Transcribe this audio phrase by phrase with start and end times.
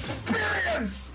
[0.00, 1.14] Experience.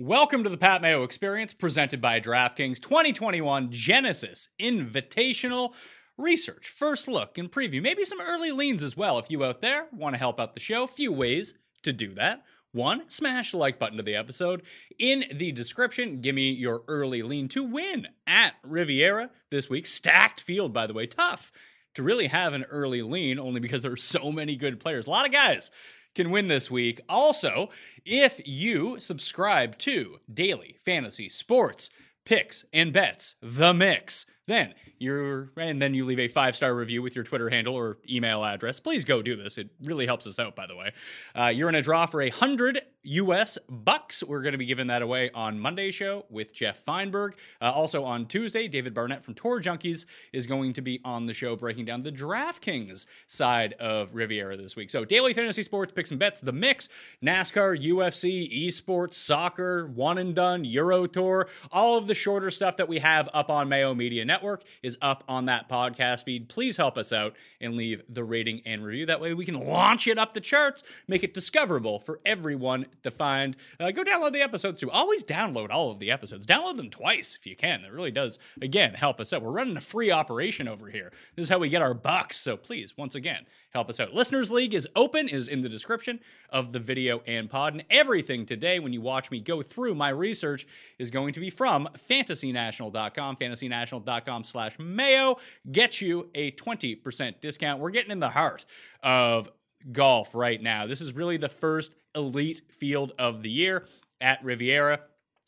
[0.00, 5.76] Welcome to the Pat Mayo Experience presented by DraftKings 2021 Genesis Invitational
[6.18, 6.66] Research.
[6.66, 9.20] First look and preview, maybe some early leans as well.
[9.20, 11.54] If you out there want to help out the show, few ways
[11.84, 12.42] to do that.
[12.72, 14.62] One, smash the like button to the episode.
[14.98, 19.86] In the description, give me your early lean to win at Riviera this week.
[19.86, 21.52] Stacked field, by the way, tough
[21.94, 25.06] to really have an early lean only because there are so many good players.
[25.06, 25.70] A lot of guys
[26.14, 27.00] can win this week.
[27.08, 27.70] Also,
[28.04, 31.90] if you subscribe to Daily Fantasy Sports
[32.24, 37.02] Picks and Bets, The Mix, then you're and then you leave a five star review
[37.02, 38.80] with your Twitter handle or email address.
[38.80, 39.58] Please go do this.
[39.58, 40.92] It really helps us out, by the way.
[41.34, 44.22] Uh, you're in a draw for a hundred US bucks.
[44.22, 47.34] We're going to be giving that away on Monday's show with Jeff Feinberg.
[47.60, 51.34] Uh, also on Tuesday, David Barnett from Tour Junkies is going to be on the
[51.34, 54.90] show breaking down the DraftKings side of Riviera this week.
[54.90, 56.88] So daily fantasy sports picks and bets, the mix,
[57.22, 62.88] NASCAR, UFC, esports, soccer, one and done, Euro Tour, all of the shorter stuff that
[62.88, 66.48] we have up on Mayo Media Network is up on that podcast feed.
[66.48, 69.06] Please help us out and leave the rating and review.
[69.06, 73.10] That way we can launch it up the charts, make it discoverable for everyone to
[73.10, 73.56] find.
[73.78, 74.90] Uh, go download the episodes too.
[74.90, 76.46] Always download all of the episodes.
[76.46, 77.82] Download them twice if you can.
[77.82, 79.42] That really does, again, help us out.
[79.42, 81.12] We're running a free operation over here.
[81.36, 82.36] This is how we get our bucks.
[82.36, 84.14] So please, once again, help us out.
[84.14, 87.74] Listeners League is open, is in the description of the video and pod.
[87.74, 90.66] And everything today, when you watch me go through my research,
[90.98, 95.36] is going to be from fantasynational.com, fantasynational.com slash mayo.
[95.70, 97.80] Get you a 20% discount.
[97.80, 98.64] We're getting in the heart
[99.02, 99.50] of
[99.92, 100.86] golf right now.
[100.86, 103.84] This is really the first elite field of the year
[104.20, 105.00] at Riviera.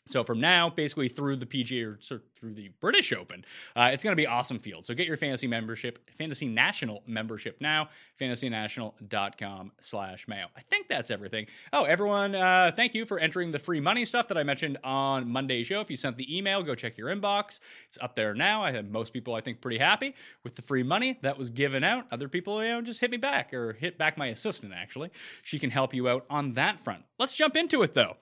[0.06, 3.44] So from now, basically through the PGA or through the British Open,
[3.74, 4.86] uh, it's going to be awesome field.
[4.86, 7.88] So get your fantasy membership, Fantasy National membership now,
[8.20, 10.46] fantasynational.com slash mayo.
[10.56, 11.46] I think that's everything.
[11.72, 15.28] Oh, everyone, uh, thank you for entering the free money stuff that I mentioned on
[15.28, 15.80] Monday's show.
[15.80, 17.60] If you sent the email, go check your inbox.
[17.86, 18.62] It's up there now.
[18.62, 21.82] I had most people, I think, pretty happy with the free money that was given
[21.82, 22.06] out.
[22.10, 25.10] Other people, you know, just hit me back or hit back my assistant, actually.
[25.42, 27.04] She can help you out on that front.
[27.18, 28.16] Let's jump into it, though.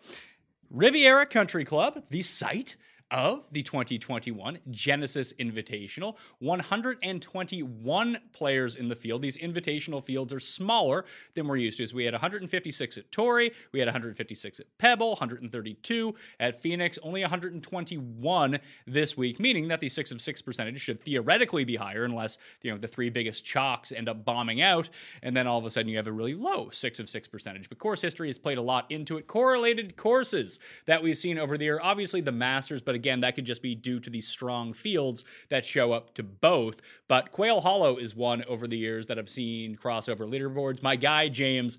[0.71, 2.77] Riviera Country Club, the site
[3.11, 6.17] of the 2021 Genesis Invitational.
[6.41, 9.23] 121 players in the field.
[9.23, 11.05] These invitational fields are smaller
[11.35, 11.87] than we're used to.
[11.87, 17.21] So we had 156 at Torrey, we had 156 at Pebble, 132 at Phoenix, only
[17.21, 22.39] 121 this week, meaning that the six of six percentage should theoretically be higher unless
[22.63, 24.89] you know the three biggest chalks end up bombing out,
[25.23, 27.69] and then all of a sudden you have a really low six of six percentage.
[27.69, 29.27] But course history has played a lot into it.
[29.27, 33.45] Correlated courses that we've seen over the year, obviously the Masters, but again, that could
[33.45, 36.81] just be due to the strong fields that show up to both.
[37.09, 40.83] But Quail Hollow is one over the years that I've seen crossover leaderboards.
[40.83, 41.79] My guy, James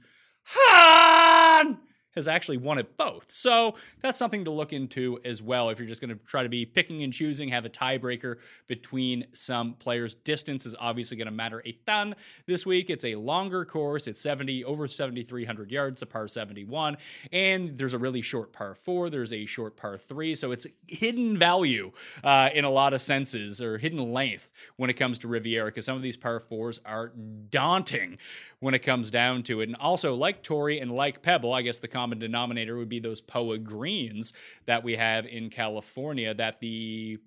[2.15, 3.31] has actually won it both.
[3.31, 6.49] So that's something to look into as well if you're just going to try to
[6.49, 10.15] be picking and choosing, have a tiebreaker between some players.
[10.15, 12.15] Distance is obviously going to matter a ton
[12.45, 12.89] this week.
[12.89, 16.97] It's a longer course, it's 70 over 7,300 yards, a par 71,
[17.31, 20.35] and there's a really short par four, there's a short par three.
[20.35, 21.91] So it's hidden value
[22.23, 25.85] uh, in a lot of senses or hidden length when it comes to Riviera because
[25.85, 27.11] some of these par fours are
[27.49, 28.17] daunting
[28.59, 29.69] when it comes down to it.
[29.69, 33.19] And also, like Torrey and like Pebble, I guess the common denominator would be those
[33.19, 34.31] POA greens
[34.67, 37.17] that we have in California that the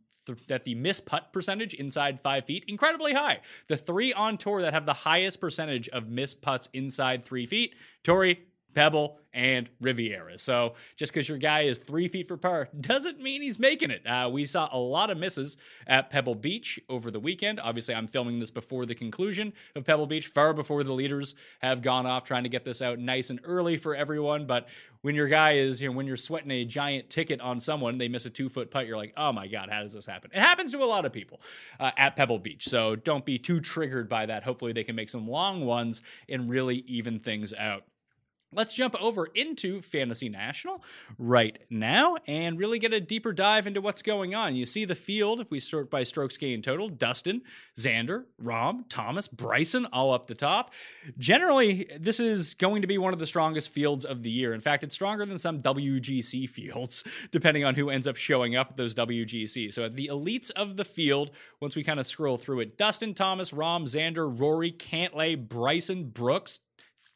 [0.46, 3.40] that the miss putt percentage inside five feet incredibly high.
[3.66, 7.75] The three on tour that have the highest percentage of miss putts inside three feet:
[8.04, 10.38] Torrey, Pebble, and Riviera.
[10.38, 14.06] So just because your guy is three feet for par doesn't mean he's making it.
[14.06, 15.56] Uh, we saw a lot of misses
[15.86, 17.60] at Pebble Beach over the weekend.
[17.60, 21.82] Obviously, I'm filming this before the conclusion of Pebble Beach, far before the leaders have
[21.82, 24.46] gone off, trying to get this out nice and early for everyone.
[24.46, 24.68] But
[25.02, 28.08] when your guy is, you know, when you're sweating a giant ticket on someone, they
[28.08, 30.30] miss a two foot putt, you're like, oh my God, how does this happen?
[30.34, 31.40] It happens to a lot of people
[31.78, 32.66] uh, at Pebble Beach.
[32.68, 34.42] So don't be too triggered by that.
[34.42, 37.84] Hopefully, they can make some long ones and really even things out.
[38.50, 40.82] Let's jump over into Fantasy National
[41.18, 44.56] right now and really get a deeper dive into what's going on.
[44.56, 47.42] You see the field, if we start by strokes gained total Dustin,
[47.78, 50.72] Xander, Rahm, Thomas, Bryson, all up the top.
[51.18, 54.54] Generally, this is going to be one of the strongest fields of the year.
[54.54, 58.70] In fact, it's stronger than some WGC fields, depending on who ends up showing up
[58.70, 59.70] at those WGC.
[59.70, 63.12] So, at the elites of the field, once we kind of scroll through it, Dustin,
[63.12, 66.60] Thomas, Rahm, Xander, Rory, Cantlay, Bryson, Brooks,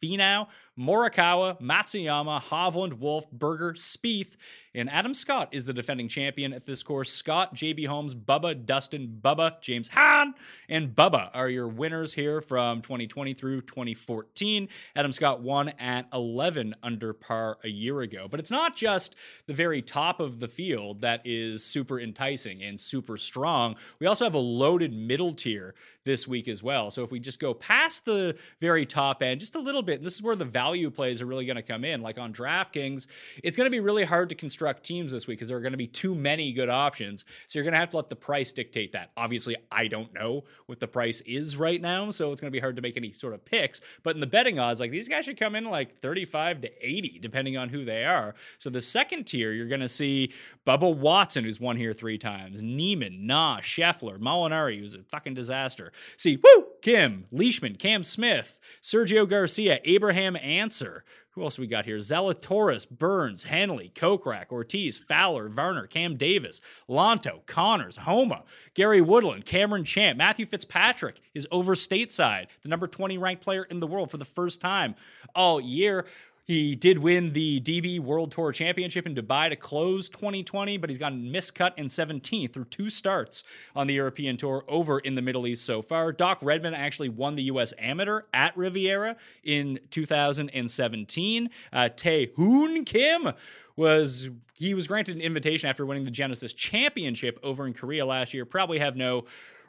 [0.03, 0.49] Finau,
[0.79, 4.37] Morikawa, Matsuyama, Hovland, Wolff, Berger, Spieth,
[4.75, 7.13] and Adam Scott is the defending champion at this course.
[7.13, 10.35] Scott, JB Holmes, Bubba, Dustin, Bubba, James Hahn,
[10.69, 14.69] and Bubba are your winners here from 2020 through 2014.
[14.97, 18.29] Adam Scott won at 11 under par a year ago.
[18.31, 19.15] But it's not just
[19.47, 23.77] the very top of the field that is super enticing and super strong.
[23.99, 25.75] We also have a loaded middle tier
[26.05, 26.91] this week as well.
[26.91, 30.07] So if we just go past the very top end just a little bit, and
[30.07, 32.03] this is where the value plays are really going to come in.
[32.03, 33.07] Like on DraftKings,
[33.43, 35.73] it's going to be really hard to construct teams this week because there are going
[35.73, 37.25] to be too many good options.
[37.47, 39.11] So you're going to have to let the price dictate that.
[39.17, 42.61] Obviously, I don't know what the price is right now, so it's going to be
[42.61, 43.81] hard to make any sort of picks.
[44.03, 47.19] But in the betting odds, like these guys should come in like 35 to 80,
[47.21, 48.35] depending on who they are.
[48.59, 50.33] So the second tier, you're going to see
[50.67, 55.93] Bubba Watson, who's won here three times, Niemann, Na, Scheffler, Molinari, who's a fucking disaster.
[56.17, 61.05] See, woo, Kim, Leishman, Cam Smith, Sergio Garcia, Abraham Ancer.
[61.31, 61.97] Who else we got here?
[61.97, 68.43] Zalatoris, Burns, Henley, Kokrak, Ortiz, Fowler, Varner, Cam Davis, Lanto, Conners, Homa,
[68.75, 73.81] Gary Woodland, Cameron Champ, Matthew Fitzpatrick is over stateside, the number 20 ranked player in
[73.81, 74.95] the world for the first time
[75.35, 76.05] all year.
[76.45, 80.99] He did win the DP World Tour Championship in Dubai to close 2020, but he's
[80.99, 83.45] gotten miscut in 17th through two starts
[83.77, 86.11] on the European Tour over in the Middle East so far.
[86.11, 87.73] Doc Redman actually won the U.S.
[87.79, 91.51] Amateur at Riviera in 2017.
[91.73, 93.33] Uh, Tae Hoon Kim
[93.77, 98.35] was he was granted an invitation after winning the Genesis Championship over in Korea last
[98.35, 98.45] year.
[98.45, 99.25] Probably have no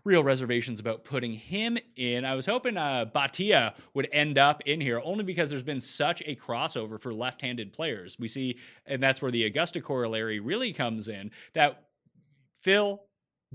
[0.05, 2.25] real reservations about putting him in.
[2.25, 6.21] I was hoping uh, Bhatia would end up in here only because there's been such
[6.25, 8.17] a crossover for left handed players.
[8.19, 11.83] We see, and that's where the Augusta corollary really comes in, that
[12.59, 13.01] Phil,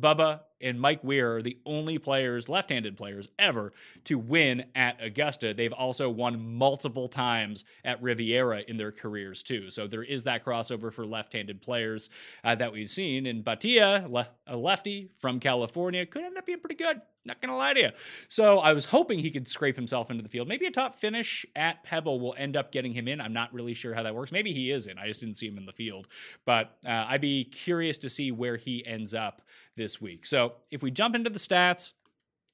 [0.00, 3.72] Bubba, and Mike Weir are the only players, left handed players, ever
[4.04, 5.54] to win at Augusta.
[5.54, 9.71] They've also won multiple times at Riviera in their careers, too.
[9.71, 12.11] So there is that crossover for left handed players
[12.44, 13.26] uh, that we've seen.
[13.26, 17.00] And Bhatia, le- a lefty from California, could end up being pretty good.
[17.25, 17.90] Not going to lie to you.
[18.28, 20.49] So I was hoping he could scrape himself into the field.
[20.49, 23.21] Maybe a top finish at Pebble will end up getting him in.
[23.21, 24.33] I'm not really sure how that works.
[24.33, 24.99] Maybe he is in.
[24.99, 26.09] I just didn't see him in the field.
[26.47, 29.42] But uh, I'd be curious to see where he ends up
[29.76, 30.25] this week.
[30.25, 31.93] So if we jump into the stats,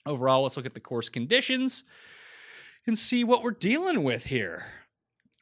[0.07, 1.85] overall, let's look at the course conditions
[2.87, 4.67] and see what we're dealing with here.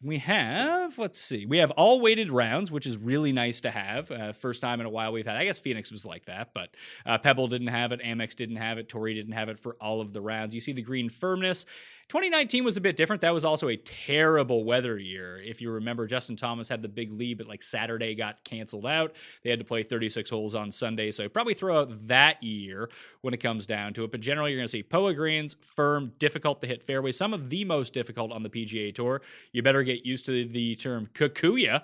[0.04, 4.10] We have let's see we have all weighted rounds which is really nice to have.
[4.10, 6.70] Uh, first time in a while we've had i guess phoenix was like that but
[7.06, 10.00] uh, pebble didn't have it amex didn't have it Torrey didn't have it for all
[10.00, 10.56] of the rounds.
[10.56, 11.66] You see the green firmness
[12.08, 13.22] 2019 was a bit different.
[13.22, 15.40] That was also a terrible weather year.
[15.42, 19.16] If you remember, Justin Thomas had the big lead, but like Saturday got canceled out.
[19.42, 21.10] They had to play 36 holes on Sunday.
[21.10, 22.90] So probably throw out that year
[23.22, 24.10] when it comes down to it.
[24.10, 27.50] But generally, you're going to see POA greens, firm, difficult to hit fairways, some of
[27.50, 29.22] the most difficult on the PGA Tour.
[29.52, 31.80] You better get used to the term kikuyu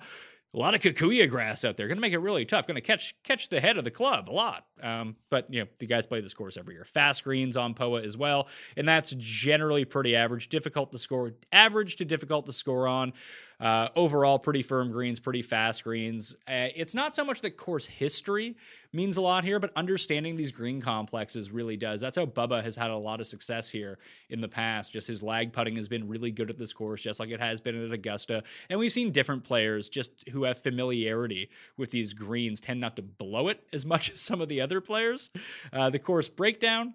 [0.53, 1.87] a lot of kikuyu grass out there.
[1.87, 2.65] Going to make it really tough.
[2.65, 4.65] Going to catch catch the head of the club a lot.
[4.81, 6.83] Um, but you know, the guys play this course every year.
[6.83, 10.49] Fast greens on POA as well, and that's generally pretty average.
[10.49, 13.13] Difficult to score, average to difficult to score on.
[13.59, 16.33] Uh, overall, pretty firm greens, pretty fast greens.
[16.47, 18.55] Uh, it's not so much that course history
[18.93, 21.99] means a lot here, but understanding these green complexes really does.
[21.99, 24.93] That's how Bubba has had a lot of success here in the past.
[24.93, 27.59] Just his lag putting has been really good at this course, just like it has
[27.59, 28.43] been at Augusta.
[28.69, 33.01] And we've seen different players just who have familiarity with these greens tend not to
[33.01, 35.29] blow it as much as some of the other players.
[35.73, 36.93] Uh, the course breakdown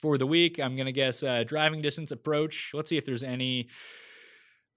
[0.00, 2.72] for the week, I'm going to guess uh, driving distance approach.
[2.74, 3.68] Let's see if there's any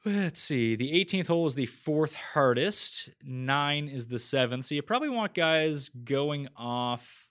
[0.06, 0.76] Let's see.
[0.76, 3.10] The 18th hole is the fourth hardest.
[3.24, 4.66] Nine is the seventh.
[4.66, 7.30] So you probably want guys going off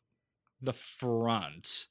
[0.61, 1.87] the front.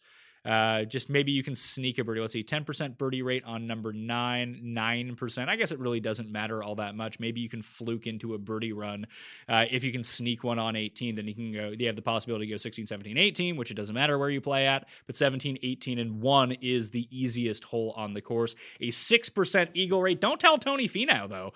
[0.46, 2.22] Uh, just maybe you can sneak a birdie.
[2.22, 5.50] Let's see, 10% birdie rate on number nine, 9%.
[5.50, 7.20] I guess it really doesn't matter all that much.
[7.20, 9.08] Maybe you can fluke into a birdie run.
[9.50, 12.02] Uh, if you can sneak one on 18, then you can go, you have the
[12.02, 15.16] possibility to go 16, 17, 18, which it doesn't matter where you play at, but
[15.16, 18.56] 17, 18, and 1 is the easiest hole on the course.
[18.80, 20.22] A 6% eagle rate.
[20.22, 21.54] Don't tell Tony Finau, though.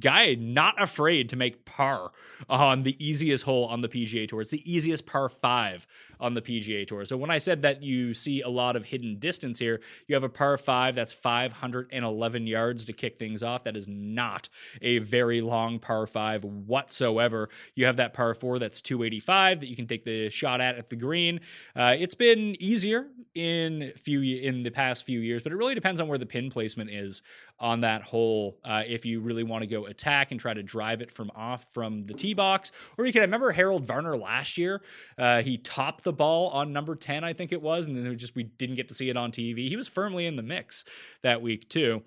[0.00, 2.10] Guy not afraid to make par
[2.48, 4.40] on the easiest hole on the PGA Tour.
[4.40, 5.86] It's the easiest par five
[6.20, 7.04] on the PGA Tour.
[7.04, 10.24] So when I said that you see a lot of hidden distance here, you have
[10.24, 13.64] a par five that's 511 yards to kick things off.
[13.64, 14.48] That is not
[14.80, 17.48] a very long par five whatsoever.
[17.74, 20.90] You have that par four that's 285 that you can take the shot at at
[20.90, 21.40] the green.
[21.76, 26.00] Uh, it's been easier in few in the past few years, but it really depends
[26.00, 27.22] on where the pin placement is
[27.62, 28.58] on that hole.
[28.64, 31.72] Uh, if you really want to go attack and try to drive it from off
[31.72, 33.22] from the tee box, or you can.
[33.22, 34.82] I remember Harold Varner last year.
[35.16, 38.16] Uh, he topped the ball on number ten, I think it was, and then we
[38.16, 39.68] just we didn't get to see it on TV.
[39.68, 40.84] He was firmly in the mix
[41.22, 42.02] that week too.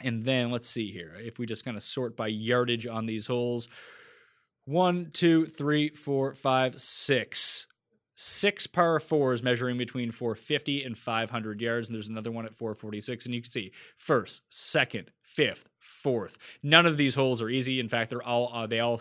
[0.00, 3.28] And then let's see here if we just kind of sort by yardage on these
[3.28, 3.68] holes.
[4.64, 7.68] One, two, three, four, five, six
[8.22, 13.26] six par fours measuring between 450 and 500 yards and there's another one at 446
[13.26, 16.38] and you can see first second fifth fourth.
[16.62, 17.80] None of these holes are easy.
[17.80, 19.00] In fact they're all uh, they all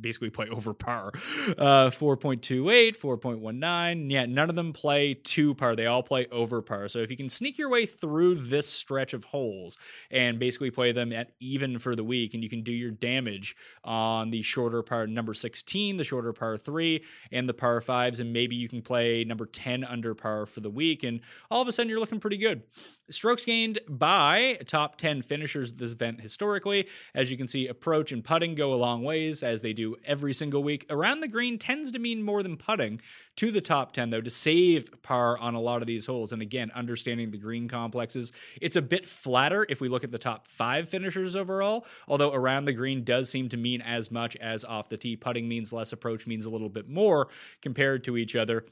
[0.00, 1.12] basically play over par.
[1.58, 4.10] Uh, 4.28, 4.19.
[4.10, 5.76] Yeah, none of them play two par.
[5.76, 6.88] They all play over par.
[6.88, 9.78] So if you can sneak your way through this stretch of holes
[10.10, 13.56] and basically play them at even for the week, and you can do your damage
[13.84, 18.32] on the shorter par number 16, the shorter par three, and the par fives, and
[18.32, 21.72] maybe you can play number 10 under par for the week, and all of a
[21.72, 22.62] sudden you're looking pretty good.
[23.10, 26.88] Strokes gained by top 10 finishers this event historically.
[27.14, 30.32] As you can see, approach and putting go a long ways as they do every
[30.32, 30.86] single week.
[30.90, 33.00] Around the green tends to mean more than putting
[33.36, 36.32] to the top 10, though, to save par on a lot of these holes.
[36.32, 40.18] And again, understanding the green complexes, it's a bit flatter if we look at the
[40.18, 44.64] top five finishers overall, although around the green does seem to mean as much as
[44.64, 45.16] off the tee.
[45.16, 47.28] Putting means less, approach means a little bit more
[47.60, 48.64] compared to each other.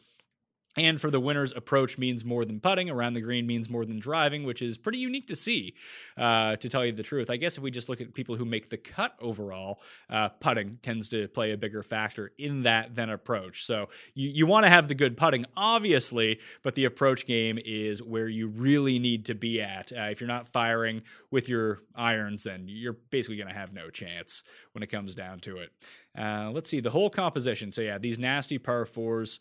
[0.76, 2.90] And for the winners, approach means more than putting.
[2.90, 5.75] Around the green means more than driving, which is pretty unique to see,
[6.16, 7.31] uh, to tell you the truth.
[7.31, 10.78] I guess if we just look at people who make the cut overall, uh, putting
[10.83, 13.64] tends to play a bigger factor in that than approach.
[13.64, 18.02] So you, you want to have the good putting, obviously, but the approach game is
[18.02, 19.93] where you really need to be at.
[19.93, 23.90] Uh, if you're not firing with your irons, then you're basically going to have no
[23.90, 25.71] chance when it comes down to it.
[26.19, 27.73] Uh, let's see the whole composition.
[27.73, 29.38] So, yeah, these nasty par fours.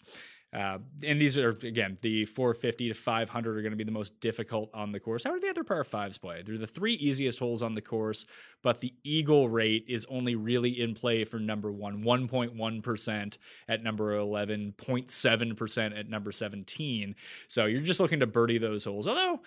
[0.54, 4.20] Uh, and these are again the 450 to 500 are going to be the most
[4.20, 5.24] difficult on the course.
[5.24, 6.44] How are the other par fives play?
[6.44, 8.26] They're the three easiest holes on the course,
[8.62, 13.82] but the eagle rate is only really in play for number one, 1.1 percent at
[13.82, 17.16] number 11, 0.7 percent at number 17.
[17.48, 19.08] So you're just looking to birdie those holes.
[19.08, 19.42] Although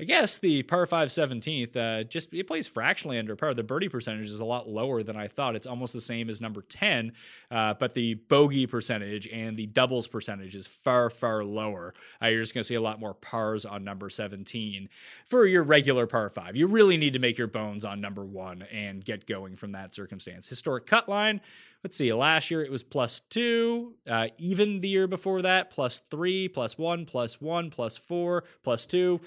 [0.00, 3.52] I guess the par 5 17th, uh, just it plays fractionally under par.
[3.52, 5.56] The birdie percentage is a lot lower than I thought.
[5.56, 7.12] It's almost the same as number 10,
[7.50, 11.94] uh, but the bogey percentage and the doubles percentage is far, far lower.
[12.22, 14.88] Uh, you're just going to see a lot more pars on number 17
[15.26, 16.54] for your regular par 5.
[16.54, 19.92] You really need to make your bones on number one and get going from that
[19.92, 20.46] circumstance.
[20.46, 21.40] Historic cut line.
[21.82, 22.12] Let's see.
[22.12, 23.94] Last year it was plus two.
[24.08, 28.86] Uh, even the year before that, plus three, plus one, plus one, plus four, plus
[28.86, 29.20] two.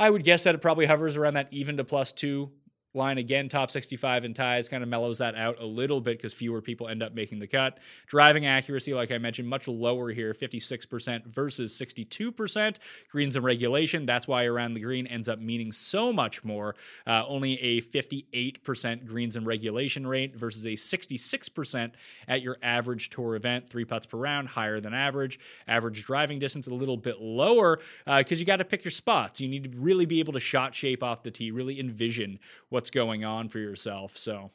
[0.00, 2.50] I would guess that it probably hovers around that even to plus two
[2.92, 6.34] line again, top 65 in ties, kind of mellows that out a little bit because
[6.34, 7.78] fewer people end up making the cut.
[8.06, 12.76] Driving accuracy, like I mentioned, much lower here, 56% versus 62%.
[13.10, 16.74] Greens and regulation, that's why around the green ends up meaning so much more.
[17.06, 21.92] Uh, only a 58% greens and regulation rate versus a 66%
[22.26, 23.68] at your average tour event.
[23.68, 25.38] Three putts per round, higher than average.
[25.68, 29.40] Average driving distance, a little bit lower because uh, you got to pick your spots.
[29.40, 32.79] You need to really be able to shot shape off the tee, really envision what
[32.80, 34.16] what's going on for yourself.
[34.16, 34.50] So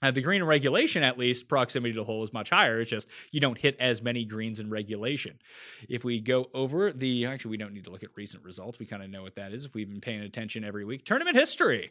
[0.00, 2.80] Uh, the green in regulation, at least, proximity to the hole is much higher.
[2.80, 5.40] It's just you don't hit as many greens in regulation.
[5.88, 8.78] If we go over the, actually, we don't need to look at recent results.
[8.78, 11.04] We kind of know what that is if we've been paying attention every week.
[11.04, 11.90] Tournament history.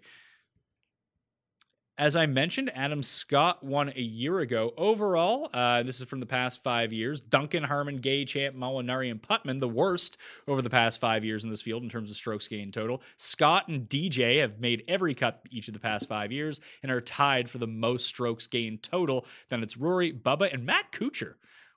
[1.99, 4.71] As I mentioned, Adam Scott won a year ago.
[4.77, 7.19] Overall, uh, this is from the past five years.
[7.19, 10.15] Duncan, Harman, Gay, Champ, Molinari, and Putnam, the worst
[10.47, 13.01] over the past five years in this field in terms of strokes gained total.
[13.15, 17.01] Scott and DJ have made every cut each of the past five years and are
[17.01, 19.25] tied for the most strokes gained total.
[19.49, 21.33] Then it's Rory, Bubba, and Matt Kuchar.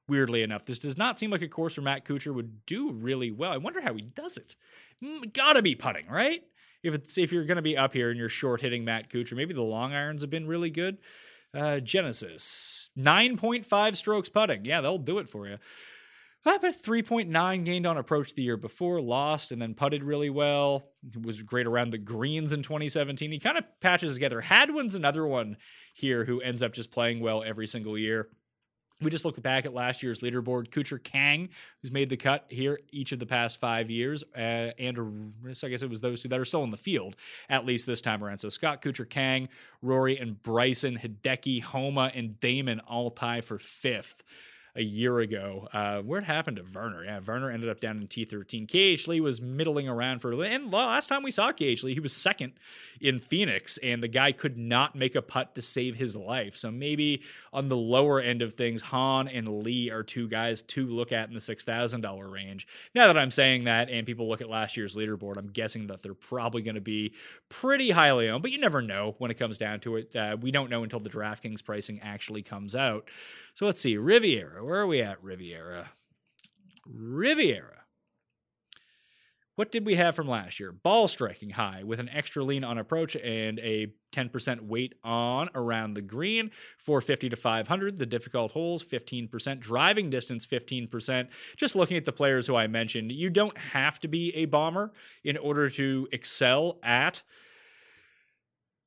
[0.07, 3.31] Weirdly enough, this does not seem like a course where Matt Kuchar would do really
[3.31, 3.53] well.
[3.53, 4.55] I wonder how he does it.
[5.03, 6.43] Mm, gotta be putting, right?
[6.83, 9.35] If it's if you're going to be up here and you're short hitting Matt Kuchar,
[9.35, 10.99] maybe the long irons have been really good.
[11.53, 14.65] Uh, Genesis, 9.5 strokes putting.
[14.65, 15.59] Yeah, they'll do it for you.
[16.47, 20.85] Uh, but 3.9 gained on approach the year before, lost, and then putted really well.
[21.13, 23.31] He was great around the greens in 2017.
[23.31, 24.41] He kind of patches together.
[24.41, 25.57] Hadwin's another one
[25.93, 28.29] here who ends up just playing well every single year
[29.01, 30.69] we just look back at last year's leaderboard.
[30.69, 31.49] Kuchar Kang,
[31.81, 35.83] who's made the cut here each of the past five years, uh, and I guess
[35.83, 37.17] it was those two that are still in the field
[37.49, 38.39] at least this time around.
[38.39, 39.49] So Scott Kuchar Kang,
[39.83, 44.23] Rory, and Bryson, Hideki, Homa, and Dahmen all tie for fifth
[44.75, 45.69] a year ago.
[45.73, 47.05] Uh, where it happened to Varner?
[47.05, 48.67] Yeah, Varner ended up down in T13.
[48.69, 52.13] KH Lee was middling around for, and last time we saw KH Lee, he was
[52.13, 52.53] second
[53.01, 56.57] in Phoenix, and the guy could not make a putt to save his life.
[56.57, 57.23] So maybe
[57.53, 61.29] on the lower end of things, Hahn and Lee are two guys to look at
[61.29, 62.67] in the $6,000 range.
[62.95, 66.03] Now that I'm saying that, and people look at last year's leaderboard, I'm guessing that
[66.03, 67.15] they're probably going to be
[67.49, 70.15] pretty highly owned, but you never know when it comes down to it.
[70.15, 73.09] Uh, we don't know until the DraftKings pricing actually comes out.
[73.55, 73.97] So let's see.
[73.97, 74.60] Riviera.
[74.63, 75.91] Where are we at, Riviera?
[76.87, 77.81] Riviera.
[79.61, 80.73] What did we have from last year?
[80.73, 85.93] Ball striking high with an extra lean on approach and a 10% weight on around
[85.93, 87.99] the green, 450 to 500.
[87.99, 89.61] The difficult holes, 15%.
[89.61, 91.29] Driving distance, 15%.
[91.57, 94.93] Just looking at the players who I mentioned, you don't have to be a bomber
[95.25, 97.23] in order to excel at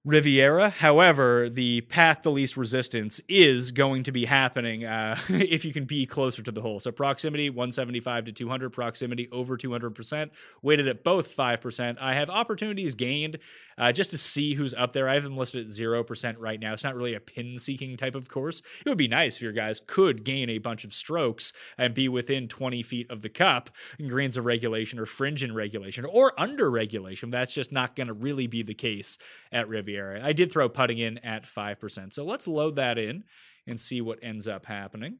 [0.05, 0.69] Riviera.
[0.69, 5.85] However, the path to least resistance is going to be happening uh, if you can
[5.85, 6.81] be closer to the hole.
[6.81, 10.31] So proximity 175 to 200, proximity over 200%,
[10.61, 11.97] weighted at both 5%.
[12.01, 13.39] I have opportunities gained
[13.77, 15.07] uh, just to see who's up there.
[15.07, 16.73] I have them listed at 0% right now.
[16.73, 18.61] It's not really a pin seeking type of course.
[18.85, 22.09] It would be nice if your guys could gain a bunch of strokes and be
[22.09, 26.37] within 20 feet of the cup in greens of regulation or fringe in regulation or
[26.37, 27.29] under regulation.
[27.29, 29.17] That's just not going to really be the case
[29.49, 29.92] at Riviera.
[29.97, 30.25] Riviera.
[30.25, 32.13] I did throw putting in at 5%.
[32.13, 33.23] So let's load that in
[33.67, 35.17] and see what ends up happening.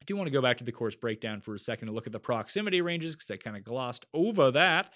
[0.00, 2.06] I do want to go back to the course breakdown for a second to look
[2.06, 4.92] at the proximity ranges because I kind of glossed over that.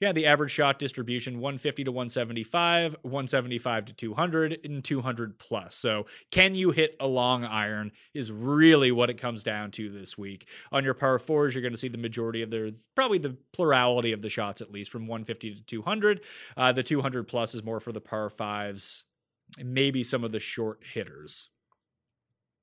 [0.00, 5.74] Yeah, the average shot distribution 150 to 175, 175 to 200, and 200 plus.
[5.74, 10.16] So, can you hit a long iron is really what it comes down to this
[10.16, 10.48] week.
[10.70, 14.12] On your par fours, you're going to see the majority of their, probably the plurality
[14.12, 16.20] of the shots at least, from 150 to 200.
[16.56, 19.04] Uh, the 200 plus is more for the par fives,
[19.62, 21.50] maybe some of the short hitters.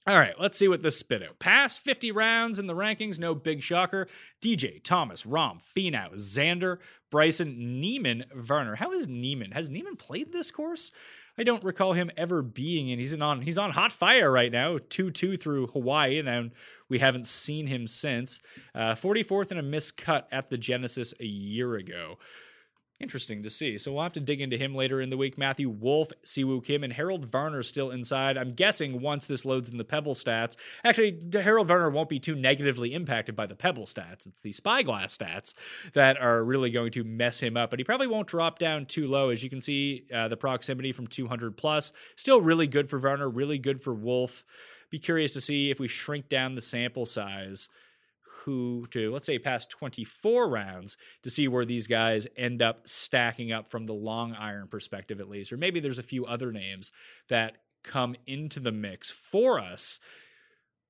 [0.08, 1.40] All right, let's see what this spit out.
[1.40, 4.08] Past 50 rounds in the rankings, no big shocker.
[4.40, 6.78] DJ, Thomas, Rahm, Finau, Xander,
[7.10, 8.76] Bryson, Niemann, Varner.
[8.76, 9.50] How is Niemann?
[9.52, 10.92] Has Niemann played this course?
[11.40, 13.00] I don't recall him ever being in.
[13.00, 16.52] He's on he's on hot fire right now, 2-2 through Hawaii, and
[16.88, 18.40] we haven't seen him since.
[18.76, 22.20] Uh, 44th in a missed cut at the Genesis a year ago.
[22.98, 23.78] Interesting to see.
[23.78, 25.38] So we'll have to dig into him later in the week.
[25.38, 28.38] Matthew Wolff, Siwoo Kim, and Harold Varner still inside.
[28.38, 30.56] I'm guessing once this loads in the Pebble stats.
[30.82, 34.26] Actually, Harold Varner won't be too negatively impacted by the Pebble stats.
[34.26, 35.56] It's the Spyglass stats
[35.92, 37.70] that are really going to mess him up.
[37.70, 39.30] But he probably won't drop down too low.
[39.30, 41.92] As you can see, uh, the proximity from 200 plus.
[42.16, 44.46] Still really good for Varner, really good for Wolff.
[44.90, 47.68] Be curious to see if we shrink down the sample size
[48.46, 53.52] who to let's say past 24 rounds to see where these guys end up stacking
[53.52, 55.52] up from the long iron perspective at least.
[55.52, 56.92] Or maybe there's a few other names
[57.28, 60.00] that come into the mix for us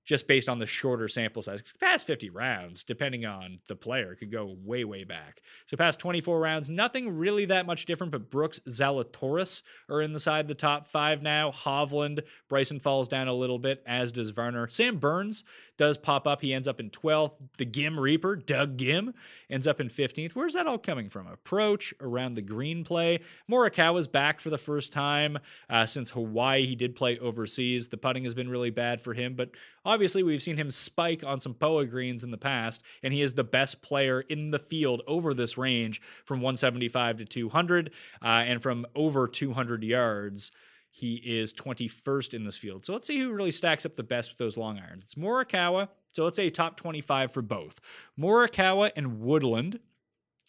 [0.05, 1.73] just based on the shorter sample size.
[1.79, 5.41] Past 50 rounds, depending on the player, could go way, way back.
[5.65, 10.55] So past 24 rounds, nothing really that much different, but Brooks, Zalatoris are in the
[10.57, 11.51] top five now.
[11.51, 14.67] Hovland, Bryson falls down a little bit, as does Varner.
[14.69, 15.43] Sam Burns
[15.77, 16.41] does pop up.
[16.41, 17.33] He ends up in 12th.
[17.57, 19.13] The Ghim Reaper, Doug Ghim,
[19.49, 20.33] ends up in 15th.
[20.33, 21.27] Where's that all coming from?
[21.27, 23.19] Approach around the green play.
[23.49, 25.39] Morikawa's back for the first time
[25.69, 26.65] uh, since Hawaii.
[26.65, 27.87] He did play overseas.
[27.87, 29.51] The putting has been really bad for him, but
[29.85, 33.33] Obviously, we've seen him spike on some POA greens in the past, and he is
[33.33, 38.61] the best player in the field over this range from 175 to 200 uh, and
[38.61, 40.51] from over 200 yards
[40.95, 42.85] he is 21st in this field.
[42.85, 45.03] So let's see who really stacks up the best with those long irons.
[45.03, 45.89] It's Morikawa.
[46.13, 47.81] So let's say top 25 for both.
[48.17, 49.79] Morikawa and Woodland,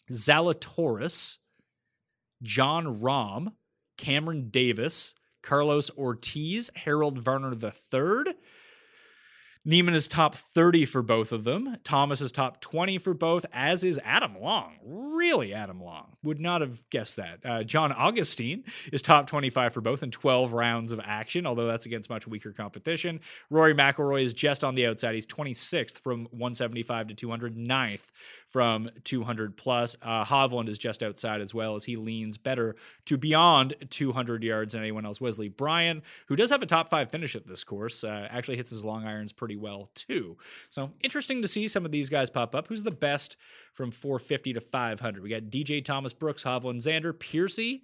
[0.09, 1.39] Zalatoris,
[2.41, 3.51] Jon Rahm,
[3.97, 8.33] Cameron Davis, Carlos Ortiz, Harold Varner III,
[9.67, 11.75] Niemann is top 30 for both of them.
[11.83, 14.77] Thomas is top 20 for both, as is Adam Long.
[14.81, 16.15] Really, Adam Long.
[16.27, 17.39] Would not have guessed that.
[17.45, 21.85] Uh, John Augenstein is top 25 for both in 12 rounds of action, although that's
[21.85, 23.21] against much weaker competition.
[23.49, 25.15] Rory McIlroy is just on the outside.
[25.15, 28.11] He's 26th from 175 to 209th
[28.45, 29.95] from 200 plus.
[30.01, 34.73] Uh, Hovland is just outside as well as he leans better to beyond 200 yards
[34.73, 35.21] than anyone else.
[35.21, 38.69] Wesley Bryan, who does have a top five finish at this course, uh, actually hits
[38.69, 40.37] his long irons pretty well too.
[40.69, 42.67] So interesting to see some of these guys pop up.
[42.67, 43.37] Who's the best
[43.77, 45.23] from 450 to 500?
[45.23, 47.83] We got DJ Thomas Brooks, Hovland Xander, Piercy.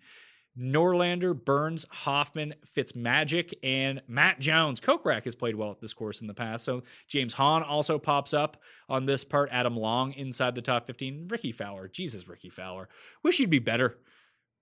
[0.57, 4.79] Norlander, Burns, Hoffman, Fitzmagic, and Matt Jones.
[4.79, 6.63] Kokrak has played well at this course in the past.
[6.63, 9.49] So James Hahn also pops up on this part.
[9.51, 11.27] Adam Long inside the top 15.
[11.29, 11.87] Rickie Fowler.
[11.87, 12.87] Jesus, Rickie Fowler.
[13.23, 13.97] Wish he'd be better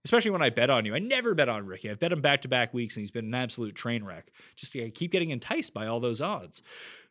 [0.06, 0.96] especially when I bet on you.
[0.96, 1.90] I never bet on Rickie.
[1.90, 4.32] I've bet him back to back weeks, and he's been an absolute train wreck.
[4.56, 6.64] Just I keep getting enticed by all those odds.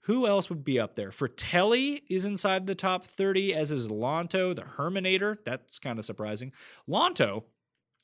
[0.02, 1.10] Who else would be up there?
[1.10, 5.38] Frittelli is inside the top 30, as is Lanto, the Herminator.
[5.44, 6.52] That's kind of surprising.
[6.88, 7.44] Lanto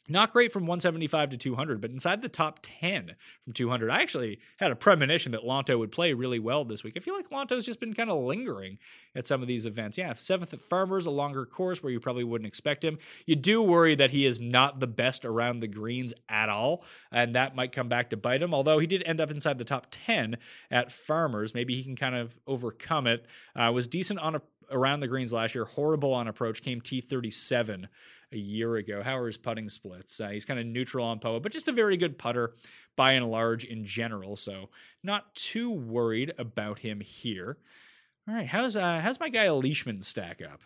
[0.08, 3.14] not great from 175 to 200, but inside the top 10
[3.44, 3.90] from 200.
[3.90, 6.94] I actually had a premonition that Lanto would play really well this week.
[6.96, 8.78] I feel like Lanto's just been kind of lingering
[9.14, 9.98] at some of these events.
[9.98, 12.98] Yeah, seventh at Farmers, a longer course where you probably wouldn't expect him.
[13.26, 17.34] You do worry that he is not the best around the greens at all, and
[17.34, 18.54] that might come back to bite him.
[18.54, 20.36] Although he did end up inside the top 10
[20.70, 23.26] at Farmers, maybe he can kind of overcome it.
[23.54, 27.86] Uh, was decent on a around the greens last year, horrible on approach, came T37
[28.32, 29.02] a year ago.
[29.02, 30.20] How are his putting splits?
[30.20, 32.54] Uh, he's kind of neutral on POA, but just a very good putter
[32.96, 34.36] by and large in general.
[34.36, 34.70] So
[35.02, 37.58] not too worried about him here.
[38.28, 40.62] All right, how's uh, how's my guy Leishman stack up?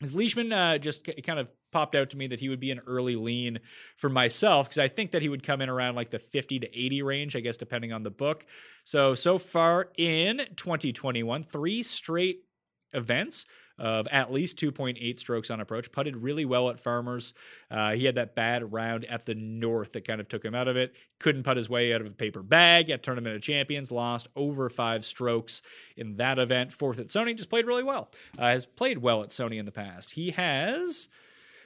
[0.00, 2.70] His Leishman uh, just c- kind of popped out to me that he would be
[2.70, 3.60] an early lean
[3.96, 6.66] for myself because I think that he would come in around like the 50 to
[6.66, 8.46] 80 range, I guess, depending on the book.
[8.84, 12.44] So, so far in 2021, three straight
[12.92, 13.46] events
[13.78, 15.90] of at least 2.8 strokes on approach.
[15.90, 17.34] Putted really well at Farmers.
[17.70, 20.68] Uh, he had that bad round at the North that kind of took him out
[20.68, 20.94] of it.
[21.18, 23.90] Couldn't put his way out of a paper bag at Tournament of Champions.
[23.90, 25.62] Lost over five strokes
[25.96, 26.72] in that event.
[26.72, 27.36] Fourth at Sony.
[27.36, 28.10] Just played really well.
[28.38, 30.12] Uh, has played well at Sony in the past.
[30.12, 31.08] He has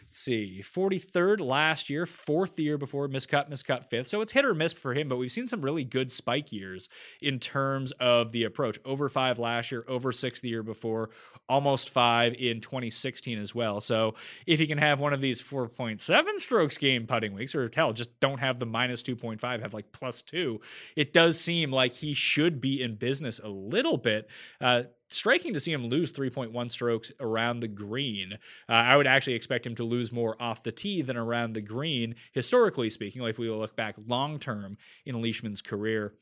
[0.06, 4.06] let's see, 43rd last year, fourth year before, miscut, miscut fifth.
[4.06, 6.88] So it's hit or miss for him, but we've seen some really good spike years
[7.20, 8.78] in terms of the approach.
[8.84, 11.10] Over five last year, over six the year before,
[11.48, 13.80] almost five in 2016 as well.
[13.80, 14.14] So
[14.46, 18.20] if you can have one of these 4.7 strokes game putting weeks, or hell, just
[18.20, 20.60] don't have the minus 2.5, have like plus two,
[20.94, 24.30] it does seem like he should be in business a little bit.
[24.60, 28.34] Uh, striking to see him lose 3.1 strokes around the green.
[28.68, 31.60] Uh, I would actually expect him to lose more off the tee than around the
[31.60, 36.14] green, historically speaking, like if we look back long term in Leishman's career.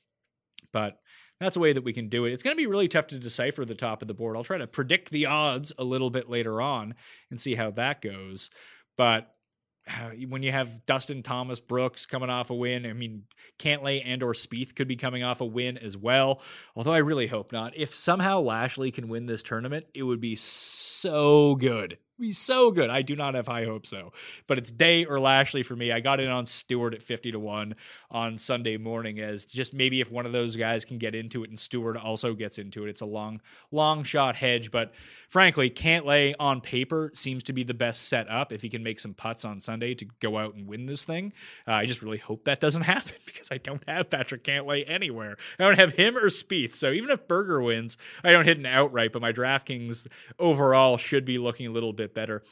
[0.72, 1.00] But
[1.40, 2.32] that's a way that we can do it.
[2.32, 4.36] It's going to be really tough to decipher the top of the board.
[4.36, 6.94] I'll try to predict the odds a little bit later on
[7.30, 8.50] and see how that goes.
[8.96, 9.33] But
[10.28, 13.24] when you have Dustin Thomas Brooks coming off a win, I mean
[13.58, 16.40] Cantlay and or Spieth could be coming off a win as well.
[16.74, 17.76] Although I really hope not.
[17.76, 22.90] If somehow Lashley can win this tournament, it would be so good be so good.
[22.90, 24.12] I do not have high hopes though.
[24.46, 25.92] But it's Day or Lashley for me.
[25.92, 27.74] I got in on Stewart at 50 to 1
[28.10, 31.50] on Sunday morning as just maybe if one of those guys can get into it
[31.50, 32.90] and Stewart also gets into it.
[32.90, 34.70] It's a long, long shot hedge.
[34.70, 34.94] But
[35.28, 39.00] frankly, Cantlay on paper seems to be the best set up if he can make
[39.00, 41.32] some putts on Sunday to go out and win this thing.
[41.66, 45.36] Uh, I just really hope that doesn't happen because I don't have Patrick Cantlay anywhere.
[45.58, 46.74] I don't have him or Spieth.
[46.74, 50.06] So even if Berger wins, I don't hit an outright, but my DraftKings
[50.38, 52.42] overall should be looking a little bit bit better.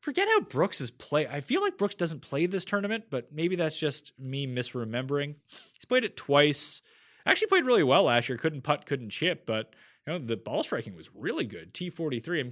[0.00, 1.26] Forget how Brooks is play.
[1.26, 5.34] I feel like Brooks doesn't play this tournament, but maybe that's just me misremembering.
[5.74, 6.80] He's played it twice.
[7.26, 8.38] Actually played really well last year.
[8.38, 9.74] Couldn't putt, couldn't chip, but
[10.06, 11.74] you know the ball striking was really good.
[11.74, 12.50] T forty three.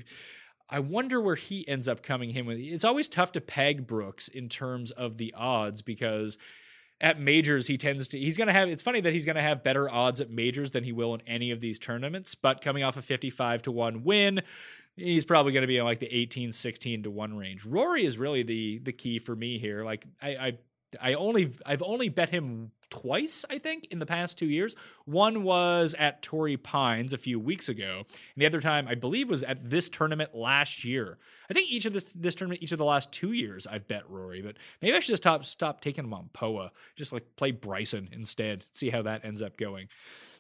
[0.71, 2.59] I wonder where he ends up coming in with.
[2.59, 6.37] It's always tough to peg Brooks in terms of the odds because
[7.01, 9.43] at majors he tends to he's going to have it's funny that he's going to
[9.43, 12.83] have better odds at majors than he will in any of these tournaments but coming
[12.83, 14.43] off a 55 to 1 win
[14.99, 17.65] he's probably going to be in like the 18 16 to 1 range.
[17.65, 19.85] Rory is really the the key for me here.
[19.85, 20.59] Like i, I
[21.01, 24.75] I only I've only bet him twice, I think, in the past two years.
[25.05, 29.29] One was at Torrey Pines a few weeks ago, and the other time I believe
[29.29, 31.19] was at this tournament last year.
[31.51, 34.09] I think each of this this tournament, each of the last two years, I've bet
[34.09, 37.51] Rory, but maybe I should just stop stop taking him on Poa, just like play
[37.51, 39.89] Bryson instead, see how that ends up going.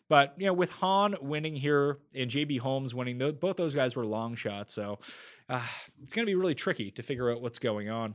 [0.08, 4.06] But you know, with Hahn winning here and JB Holmes winning, both those guys were
[4.06, 5.00] long shots, so
[5.48, 5.62] uh,
[6.02, 8.14] it's going to be really tricky to figure out what's going on.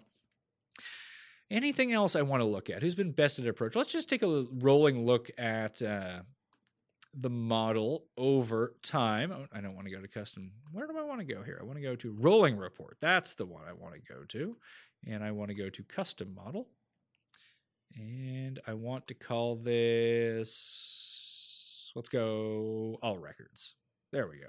[1.54, 2.82] Anything else I want to look at?
[2.82, 3.76] Who's been best at approach?
[3.76, 6.22] Let's just take a rolling look at uh,
[7.14, 9.32] the model over time.
[9.32, 10.50] Oh, I don't want to go to custom.
[10.72, 11.60] Where do I want to go here?
[11.62, 12.98] I want to go to rolling report.
[13.00, 14.58] That's the one I want to go to.
[15.06, 16.70] And I want to go to custom model.
[17.96, 20.50] And I want to call this,
[21.96, 23.76] let's go all records.
[24.12, 24.48] There we go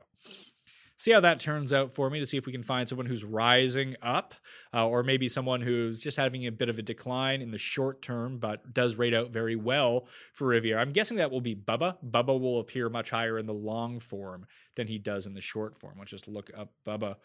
[1.05, 3.25] see how that turns out for me to see if we can find someone who's
[3.25, 4.33] rising up
[4.73, 8.01] uh, or maybe someone who's just having a bit of a decline in the short
[8.01, 10.81] term but does rate out very well for Riviera.
[10.81, 11.99] I'm guessing that will be Bubba.
[12.03, 15.79] Bubba will appear much higher in the long form than he does in the short
[15.79, 15.97] form.
[15.99, 17.17] Let's just look up Bubba.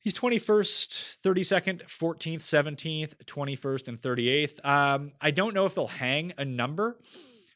[0.00, 4.64] He's 21st, 32nd, 14th, 17th, 21st, and 38th.
[4.64, 6.98] Um, I don't know if they'll hang a number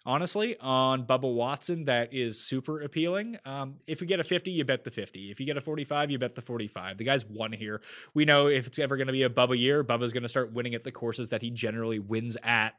[0.04, 3.38] honestly, on Bubba Watson that is super appealing.
[3.44, 5.30] Um, if you get a 50, you bet the 50.
[5.30, 6.98] If you get a 45, you bet the 45.
[6.98, 7.80] The guy's won here.
[8.14, 10.52] We know if it's ever going to be a Bubba year, Bubba's going to start
[10.52, 12.74] winning at the courses that he generally wins at.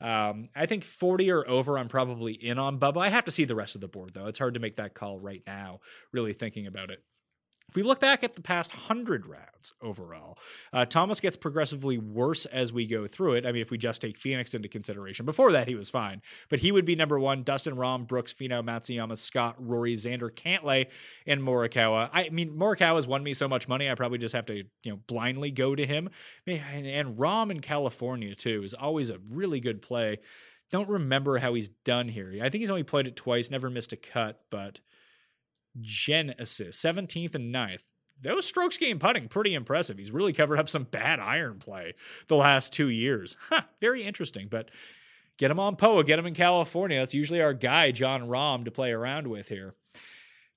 [0.00, 2.98] Um, I think 40 or over, I'm probably in on Bubba.
[2.98, 4.26] I have to see the rest of the board, though.
[4.26, 5.80] It's hard to make that call right now,
[6.12, 7.02] really thinking about it.
[7.68, 10.38] If we look back at the past 100 rounds overall,
[10.72, 13.44] uh, Thomas gets progressively worse as we go through it.
[13.44, 16.60] I mean, if we just take Phoenix into consideration, before that he was fine, but
[16.60, 17.42] he would be number one.
[17.42, 20.86] Dustin Rahm, Brooks, Finau, Matsuyama, Scott, Rory, Xander, Cantlay,
[21.26, 22.08] and Morikawa.
[22.12, 24.92] I mean, Morikawa has won me so much money, I probably just have to you
[24.92, 26.08] know blindly go to him.
[26.46, 30.18] And, and in California too is always a really good play.
[30.70, 32.32] Don't remember how he's done here.
[32.42, 34.80] I think he's only played it twice, never missed a cut, but
[35.80, 37.82] Genesis, 17th and 9th.
[38.20, 39.98] Those strokes game putting pretty impressive.
[39.98, 41.94] He's really covered up some bad iron play
[42.28, 43.36] the last two years.
[43.50, 44.48] Huh, very interesting.
[44.48, 44.70] But
[45.36, 46.98] get him on Poa, get him in California.
[46.98, 49.74] That's usually our guy, Jon Rahm, to play around with here.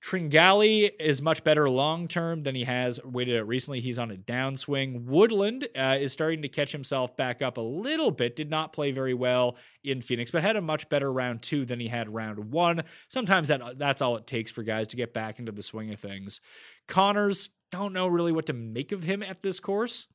[0.01, 3.81] Tringali is much better long term than he has waited out recently.
[3.81, 5.03] He's on a downswing.
[5.03, 8.35] Woodland uh, is starting to catch himself back up a little bit.
[8.35, 11.79] Did not play very well in Phoenix, but had a much better round two than
[11.81, 12.83] he had round one.
[13.09, 15.99] Sometimes that that's all it takes for guys to get back into the swing of
[15.99, 16.39] things.
[16.87, 20.07] Conners, don't know really what to make of him at this course.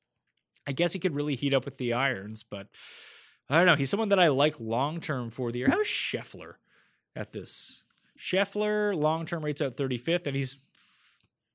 [0.66, 2.68] I guess he could really heat up with the irons, but
[3.50, 3.76] I don't know.
[3.76, 5.68] He's someone that I like long term for the year.
[5.70, 6.54] How's Scheffler
[7.14, 7.83] at this
[8.18, 10.58] Scheffler long term rates out 35th, and he's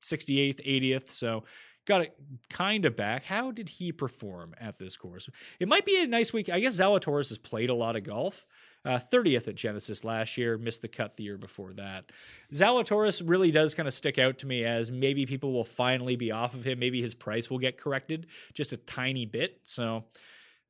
[0.02, 1.10] 68th, 80th.
[1.10, 1.44] So
[1.86, 2.14] got it
[2.48, 3.24] kind of back.
[3.24, 5.28] How did he perform at this course?
[5.58, 6.48] It might be a nice week.
[6.48, 8.46] I guess Zalatoris has played a lot of golf.
[8.82, 12.12] Uh, 30th at Genesis last year, missed the cut the year before that.
[12.52, 16.30] Zalatoris really does kind of stick out to me as maybe people will finally be
[16.30, 16.78] off of him.
[16.78, 19.60] Maybe his price will get corrected just a tiny bit.
[19.64, 20.04] So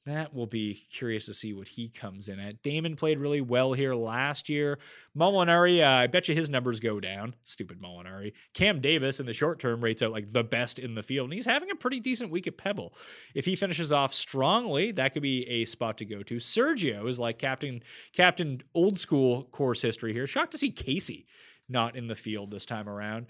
[0.06, 2.62] that will be curious to see what he comes in at.
[2.62, 4.78] Dahmen played really well here last year.
[5.16, 7.34] Molinari, uh, I bet you his numbers go down.
[7.44, 8.32] Stupid Molinari.
[8.54, 11.34] Cam Davis in the short term rates out like the best in the field, and
[11.34, 12.94] he's having a pretty decent week at Pebble.
[13.34, 16.36] If he finishes off strongly, that could be a spot to go to.
[16.36, 17.82] Sergio is like captain,
[18.12, 20.26] captain old school course history here.
[20.26, 21.26] Shocked to see Casey
[21.68, 23.26] not in the field this time around.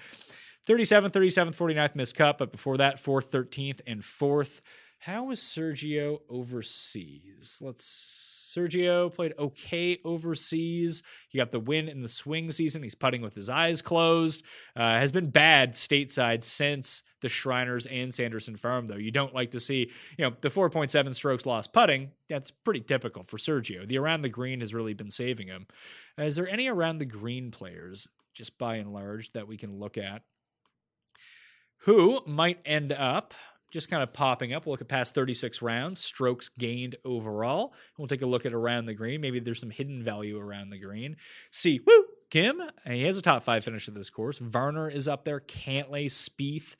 [0.66, 4.60] 37th, 37th, 49th missed cut, but before that, 4th, 13th, and 4th.
[5.00, 7.60] How was Sergio overseas?
[7.62, 8.36] Let's.
[8.50, 11.04] Sergio played okay overseas.
[11.28, 12.82] He got the win in the swing season.
[12.82, 14.44] He's putting with his eyes closed.
[14.74, 18.96] Uh, has been bad stateside since the Shriners and Sanderson Farm, though.
[18.96, 22.10] You don't like to see, you know, the 4.7 strokes lost putting.
[22.28, 23.86] That's pretty typical for Sergio.
[23.86, 25.66] The around the green has really been saving him.
[26.18, 29.78] Uh, is there any around the green players, just by and large, that we can
[29.78, 30.24] look at?
[31.84, 33.32] Who might end up
[33.70, 34.66] just kind of popping up.
[34.66, 37.74] We'll look at past 36 rounds, strokes gained overall.
[37.96, 39.20] We'll take a look at around the green.
[39.20, 41.16] Maybe there's some hidden value around the green.
[41.50, 44.38] See, woo, Kim, he has a top five finish of this course.
[44.38, 45.40] Varner is up there.
[45.40, 46.76] Cantlay, Spieth,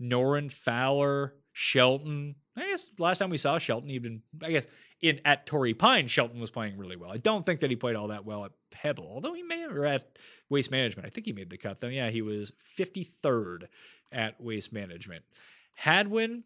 [0.00, 2.36] Noren, Fowler, Shelton.
[2.56, 4.66] I guess last time we saw Shelton, he'd been, I guess,
[5.00, 7.10] in at Torrey Pine, Shelton was playing really well.
[7.10, 9.72] I don't think that he played all that well at Pebble, although he may have,
[9.72, 11.06] or at Waste Management.
[11.06, 11.88] I think he made the cut, though.
[11.88, 13.64] Yeah, he was 53rd
[14.10, 15.24] at Waste Management.
[15.74, 16.44] Hadwin,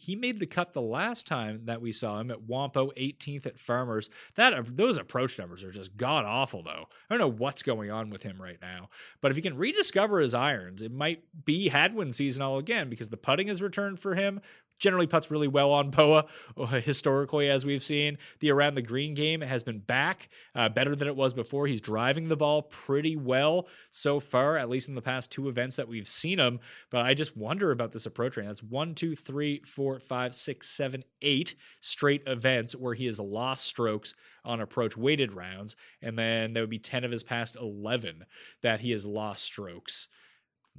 [0.00, 3.58] he made the cut the last time that we saw him at Wampo, 18th at
[3.58, 4.08] Farmers.
[4.34, 6.86] That those approach numbers are just god awful, though.
[7.08, 8.88] I don't know what's going on with him right now,
[9.20, 13.10] but if he can rediscover his irons, it might be Hadwin season all again because
[13.10, 14.40] the putting has returned for him
[14.80, 16.24] generally puts really well on Poa
[16.56, 18.18] uh, historically, as we've seen.
[18.40, 21.66] The around the green game has been back uh, better than it was before.
[21.66, 25.76] He's driving the ball pretty well so far, at least in the past two events
[25.76, 26.58] that we've seen him.
[26.90, 28.46] But I just wonder about this approach rate.
[28.46, 33.66] That's one, two, three, four, five, six, seven, eight straight events where he has lost
[33.66, 34.14] strokes
[34.44, 35.76] on approach weighted rounds.
[36.02, 38.24] And then there would be 10 of his past 11
[38.62, 40.08] that he has lost strokes.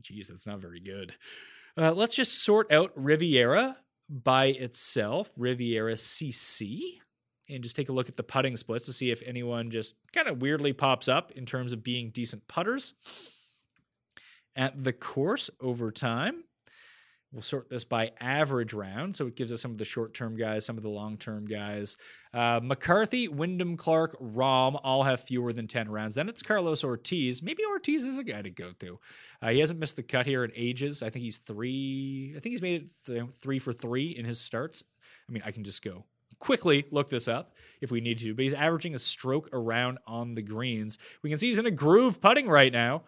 [0.02, 1.16] Geez, that's not very good.
[1.78, 3.78] Uh, let's just sort out Riviera
[4.12, 7.00] by itself, Riviera CC,
[7.50, 10.28] and just take a look at the putting splits to see if anyone just kind
[10.28, 12.94] of weirdly pops up in terms of being decent putters
[14.56, 16.44] at the course over time.
[17.34, 19.16] We'll sort this by average round.
[19.16, 21.46] So it gives us some of the short term guys, some of the long term
[21.46, 21.96] guys.
[22.34, 26.16] Uh, McCarthy, Wyndham Clark, Rahm all have fewer than 10 rounds.
[26.16, 27.42] Then it's Carlos Ortiz.
[27.42, 29.00] Maybe Ortiz is a guy to go to.
[29.42, 31.02] Uh, he hasn't missed the cut here in ages.
[31.02, 34.40] I think he's three, I think he's made it th- three for three in his
[34.42, 34.84] starts.
[35.30, 36.04] I mean, I can just go
[36.42, 40.36] quickly look this up if we need to, but he's averaging a stroke around on
[40.36, 40.98] the greens.
[41.22, 43.04] We can see he's in a groove putting right now.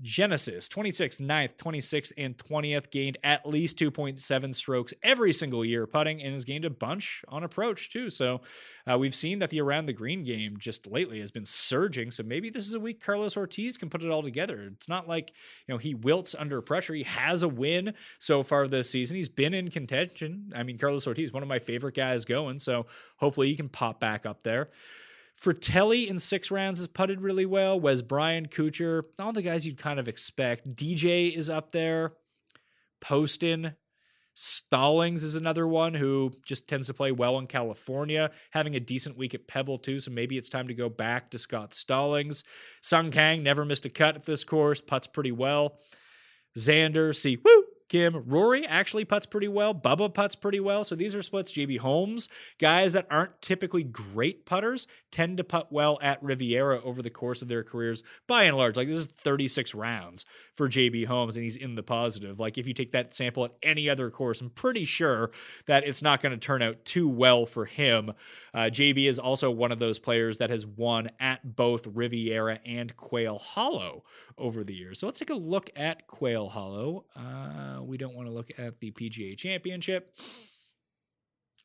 [0.00, 6.22] Genesis, 26th, 9th, 26th, and 20th, gained at least 2.7 strokes every single year putting
[6.22, 8.08] and has gained a bunch on approach too.
[8.08, 8.40] So
[8.88, 12.10] uh, we've seen that the around the green game just lately has been surging.
[12.12, 14.70] So maybe this is a week Carlos Ortiz can put it all together.
[14.72, 15.32] It's not like,
[15.66, 16.94] you know, he wilts under pressure.
[16.94, 19.16] He has a win so far this season.
[19.16, 20.52] He's been in contention.
[20.54, 22.60] I mean, Carlos Ortiz, one of my favorite guys going.
[22.60, 24.68] So hopefully he can pop back up there.
[25.40, 27.78] Frittelli in six rounds has putted really well.
[27.78, 30.74] Wes Bryan, Kuchar, all the guys you'd kind of expect.
[30.74, 32.14] DJ is up there.
[33.00, 33.76] Poston.
[34.34, 39.16] Stallings is another one who just tends to play well in California, having a decent
[39.16, 39.98] week at Pebble too.
[39.98, 42.44] So maybe it's time to go back to Scott Stallings.
[42.80, 45.78] Sung Kang never missed a cut at this course, puts pretty well.
[46.56, 48.24] Xander, Si Woo, Kim.
[48.26, 49.74] Rory actually puts pretty well.
[49.74, 50.84] Bubba puts pretty well.
[50.84, 51.52] So these are splits.
[51.52, 57.02] JB Holmes, guys that aren't typically great putters, tend to putt well at Riviera over
[57.02, 58.76] the course of their careers by and large.
[58.76, 60.24] Like this is 36 rounds
[60.54, 62.38] for JB Holmes, and he's in the positive.
[62.38, 65.30] Like if you take that sample at any other course, I'm pretty sure
[65.66, 68.12] that it's not going to turn out too well for him.
[68.52, 72.96] Uh, JB is also one of those players that has won at both Riviera and
[72.96, 74.04] Quail Hollow
[74.36, 75.00] over the years.
[75.00, 77.04] So let's take a look at Quail Hollow.
[77.16, 80.12] Uh, we don't want to look at the PGA Championship.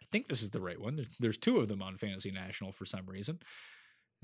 [0.02, 1.06] I think this is the right one.
[1.20, 3.40] There's two of them on Fantasy National for some reason.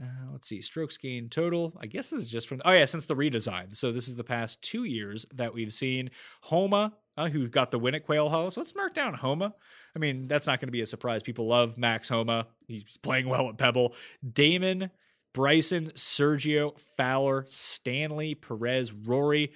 [0.02, 1.74] Uh, let's see, strokes gained total.
[1.80, 3.76] I guess this is just from, oh yeah, since the redesign.
[3.76, 6.12] So this is the past two years that we've seen
[6.44, 8.50] Homa, uh, who got the win at Quail Hollow.
[8.50, 9.54] So let's mark down Homa.
[9.96, 11.22] I mean, that's not going to be a surprise.
[11.22, 12.48] People love Max Homa.
[12.68, 13.94] He's playing well at Pebble.
[14.26, 14.90] Dahmen,
[15.34, 19.52] Bryson, Sergio, Fowler, Stanley, Perez, Rory,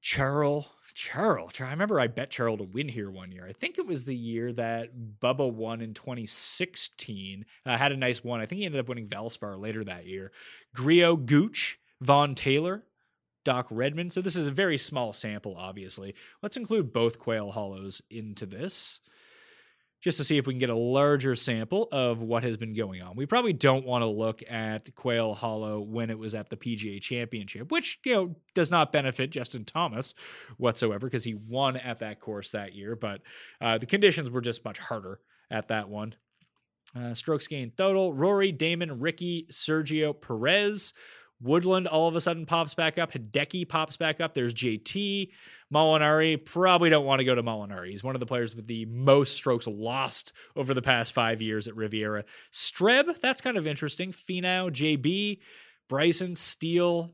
[0.00, 0.66] Charles,
[0.96, 1.60] Charles.
[1.60, 3.46] I remember I bet Charles to win here one year.
[3.46, 4.88] I think it was the year that
[5.20, 7.44] Bubba won in 2016.
[7.66, 8.40] Uh, had a nice one.
[8.40, 10.32] I think he ended up winning Valspar later that year.
[10.74, 12.82] Grillo Gooch, Vaughn Taylor,
[13.44, 14.08] Doc Redman.
[14.08, 16.14] So this is a very small sample, obviously.
[16.42, 19.02] Let's include both Quail Hollows into this
[20.02, 23.02] just to see if we can get a larger sample of what has been going
[23.02, 23.16] on.
[23.16, 27.00] We probably don't want to look at Quail Hollow when it was at the PGA
[27.00, 30.14] Championship, which, you know, does not benefit Justin Thomas
[30.58, 33.22] whatsoever because he won at that course that year, but
[33.60, 36.14] uh, the conditions were just much harder at that one.
[36.94, 40.92] Uh, strokes gained total Rory, Dahmen, Rickie, Sergio, Perez.
[41.40, 43.12] Woodland all of a sudden pops back up.
[43.12, 44.34] Hideki pops back up.
[44.34, 45.30] There's JT.
[45.72, 47.90] Molinari, probably don't want to go to Molinari.
[47.90, 51.68] He's one of the players with the most strokes lost over the past five years
[51.68, 52.24] at Riviera.
[52.52, 54.12] Streb, that's kind of interesting.
[54.12, 55.40] Finau, JB,
[55.88, 57.12] Bryson, Steele,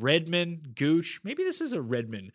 [0.00, 1.20] Redman, Gooch.
[1.22, 2.32] Maybe this is a Redman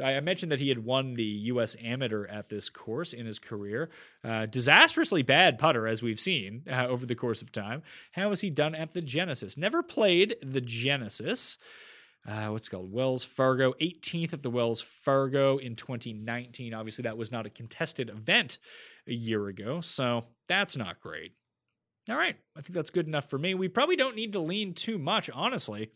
[0.00, 1.76] I mentioned that he had won the U.S.
[1.82, 3.90] Amateur at this course in his career.
[4.24, 7.82] Uh, disastrously bad putter, as we've seen uh, over the course of time.
[8.12, 9.56] How has he done at the Genesis?
[9.56, 11.58] Never played the Genesis.
[12.26, 16.72] Uh, what's called Wells Fargo, 18th at the Wells Fargo in 2019.
[16.72, 18.58] Obviously, that was not a contested event
[19.08, 21.32] a year ago, so that's not great.
[22.08, 23.54] All right, I think that's good enough for me.
[23.54, 25.90] We probably don't need to lean too much, honestly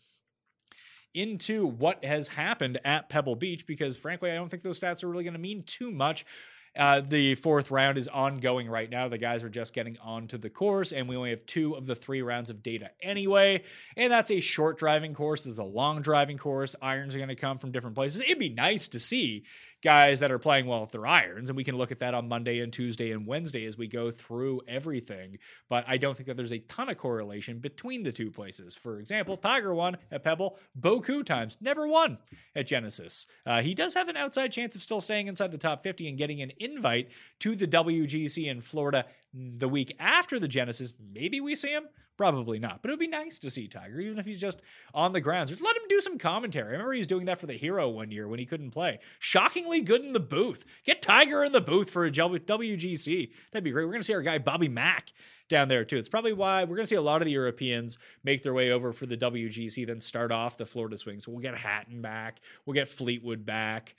[1.17, 5.09] into what has happened at Pebble Beach because, frankly, I don't think those stats are
[5.09, 6.25] really going to mean too much.
[6.77, 9.09] Uh, the fourth round is ongoing right now.
[9.09, 11.95] The guys are just getting onto the course, and we only have two of the
[11.95, 13.63] three rounds of data anyway.
[13.97, 15.45] And that's a short driving course.
[15.45, 16.77] This is a long driving course.
[16.83, 18.21] Irons are going to come from different places.
[18.21, 19.45] It'd be nice to see
[19.83, 22.29] guys that are playing well with their irons, and we can look at that on
[22.29, 25.39] Monday and Tuesday and Wednesday as we go through everything.
[25.69, 28.75] But I don't think that there's a ton of correlation between the two places.
[28.75, 32.19] For example, Tiger won at Pebble Boku times, never won
[32.55, 33.27] at Genesis.
[33.45, 36.19] Uh, he does have an outside chance of still staying inside the top 50 and
[36.19, 37.11] getting an invite
[37.41, 40.93] to the WGC in Florida the week after the Genesis.
[41.13, 41.85] Maybe we see him.
[42.17, 44.63] Probably not, but it would be nice to see Tiger, even if he's just
[44.95, 45.51] on the grounds.
[45.51, 46.69] Just let him do some commentary.
[46.69, 49.01] I remember he was doing that for the Hero one year when he couldn't play.
[49.19, 50.65] Shockingly good in the booth.
[50.87, 53.31] Get Tiger in the booth for a WGC.
[53.53, 53.85] That'd be great.
[53.85, 55.13] We're going to see our guy Bobby Mack
[55.51, 55.99] down there too.
[55.99, 58.71] It's probably why we're going to see a lot of the Europeans make their way
[58.71, 61.21] over for the WGC, then start off the Florida swing.
[61.21, 62.41] So we'll get Hatton back.
[62.65, 63.95] We'll get Fleetwood back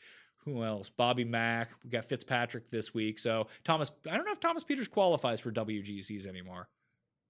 [0.48, 0.90] who else?
[0.90, 1.70] Bobby Mack.
[1.84, 3.20] We got Fitzpatrick this week.
[3.20, 6.70] So Thomas, I don't know if Thomas Pieters qualifies for WGCs anymore.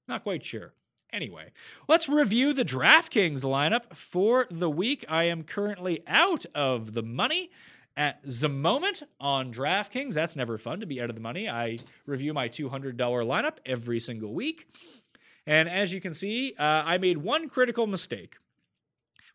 [0.08, 0.74] Not quite sure.
[1.14, 1.52] Anyway,
[1.88, 5.06] let's review the DraftKings lineup for the week.
[5.08, 7.50] I am currently out of the money
[7.96, 10.14] at the moment on DraftKings.
[10.14, 11.50] That's never fun to be out of the money.
[11.50, 14.68] I review my $200 lineup every single week.
[15.46, 18.36] And as you can see, uh, I made one critical mistake.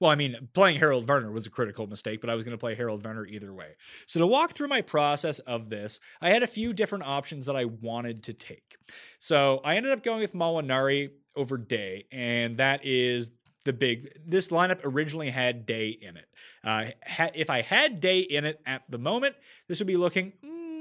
[0.02, 2.58] Well, I mean, playing Harold Varner was a critical mistake, but I was going to
[2.58, 3.76] play Harold Varner either way.
[4.06, 7.54] So, to walk through my process of this, I had a few different options that
[7.54, 8.74] I wanted to take.
[9.20, 13.30] So, I ended up going with Molinari over Day, and that is
[13.64, 14.18] the big.
[14.26, 16.26] This lineup originally had Day in it.
[16.64, 19.36] Uh, ha, if I had Day in it at the moment,
[19.68, 20.32] this would be looking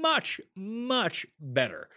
[0.02, 1.88] much, much better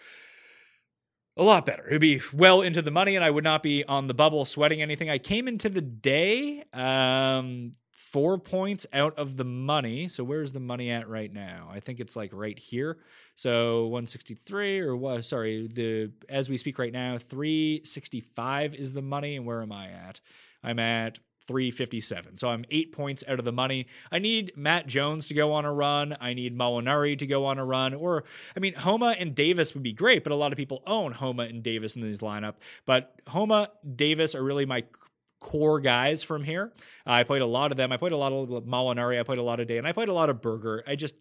[1.38, 1.86] a lot better.
[1.88, 4.46] It would be well into the money, and I would not be on the bubble
[4.46, 5.10] sweating anything.
[5.10, 10.08] I came into the day um, four points out of the money.
[10.08, 11.70] So where's the money at right now?
[11.72, 12.98] I think it's like right here.
[13.36, 15.26] So 163 or what?
[15.26, 19.90] Sorry, the as we speak right now, 365 is the money, and where am I
[19.90, 20.22] at?
[20.64, 22.38] I'm at 357.
[22.38, 23.88] So I'm eight points out of the money.
[24.12, 26.18] I need Matt Jones to go on a run.
[26.20, 27.94] I need Molinari to go on a run.
[27.94, 28.24] Or,
[28.56, 31.44] I mean, Homa and Davis would be great, but a lot of people own Homa
[31.44, 32.56] and Davis in this lineup.
[32.86, 34.84] But Homa, Davis are really my
[35.40, 36.72] core guys from here.
[37.06, 37.92] I played a lot of them.
[37.92, 39.20] I played a lot of Molinari.
[39.20, 40.84] I played a lot of Day, and I played a lot of Berger.
[40.88, 41.16] I just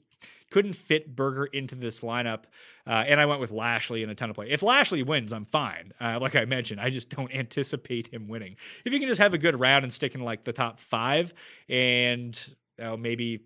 [0.54, 2.44] couldn't fit Berger into this lineup,
[2.86, 4.50] uh, and I went with Lashley in a ton of play.
[4.50, 5.92] If Lashley wins, I'm fine.
[6.00, 8.54] Uh, like I mentioned, I just don't anticipate him winning.
[8.84, 11.34] If you can just have a good round and stick in like the top five,
[11.68, 12.38] and
[12.80, 13.40] uh, maybe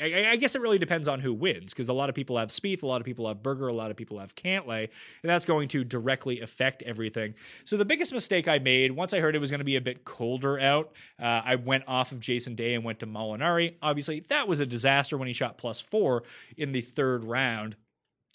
[0.00, 2.48] I, I, guess it really depends on who wins because a lot of people have
[2.48, 4.82] Spieth, a lot of people have Berger, a lot of people have Cantlay,
[5.22, 7.34] and that's going to directly affect everything.
[7.64, 9.80] So the biggest mistake I made once I heard it was going to be a
[9.80, 13.74] bit colder out, uh, I went off of Jason Day and went to Molinari.
[13.82, 16.24] Obviously, that was a disaster when he shot plus four
[16.56, 17.76] in the third round.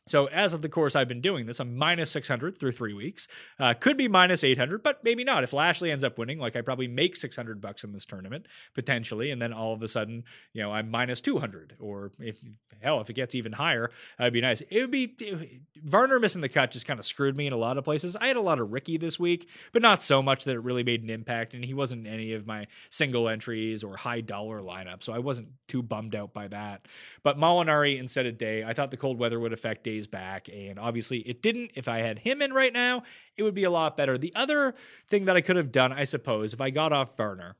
[0.10, 3.28] So as of the course I've been doing this, I'm minus 600 through three weeks.
[3.60, 5.43] Uh, could be minus 800, but maybe not.
[5.43, 9.30] If Lashley ends up winning, like I probably make 600 bucks in this tournament potentially,
[9.30, 12.39] and then all of a sudden, you know, I'm minus 200, or if
[12.82, 14.62] hell, if it gets even higher, that'd be nice.
[14.62, 17.78] It would be Varner missing the cut just kind of screwed me in a lot
[17.78, 18.16] of places.
[18.16, 20.84] I had a lot of Rickie this week, but not so much that it really
[20.84, 25.03] made an impact, and he wasn't any of my single entries or high dollar lineup,
[25.03, 26.88] so I wasn't too bummed out by that.
[27.22, 30.50] But Molinari instead of Day, I thought the cold weather would affect Day back.
[30.50, 31.72] And obviously it didn't.
[31.76, 33.04] If I had him in right now,
[33.38, 34.18] it would be a lot better.
[34.18, 34.76] The other
[35.08, 37.56] thing that I could have done, I suppose, if I got off Varner,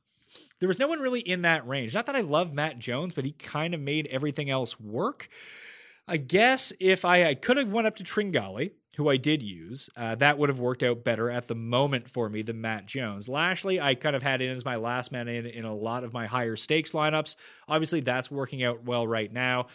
[0.60, 1.94] there was no one really in that range.
[1.96, 5.30] Not that I love Matt Jones, but he kind of made everything else work.
[6.08, 9.90] I guess if I, I could have went up to Tringali, who I did use,
[9.96, 13.30] uh, that would have worked out better at the moment for me than Matt Jones.
[13.30, 16.12] Lashley, I kind of had in as my last man in in a lot of
[16.12, 17.36] my higher stakes lineups.
[17.68, 19.68] Obviously, that's working out well right now.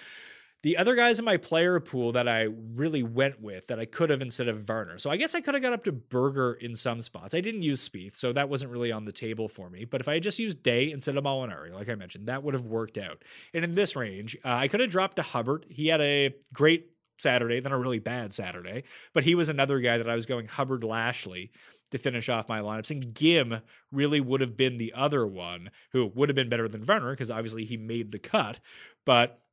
[0.65, 4.09] The other guys in my player pool that I really went with that I could
[4.09, 4.97] have instead of Varner.
[4.97, 7.35] So I guess I could have got up to Berger in some spots.
[7.35, 9.85] I didn't use Spieth, so that wasn't really on the table for me.
[9.85, 12.55] But if I had just used Day instead of Molinari, like I mentioned, that would
[12.55, 13.25] have worked out.
[13.53, 15.67] And in this range, uh, I could have dropped to Hubbard.
[15.69, 18.85] He had a great Saturday, then a really bad Saturday.
[19.13, 21.51] But he was another guy that I was going Hubbard Lashley
[21.91, 22.91] to finish off my lineups.
[22.91, 23.61] And Ghim
[23.93, 27.31] really would have been the other one who would have been better than Varner because
[27.31, 28.61] obviously he made the cut.
[29.05, 29.44] But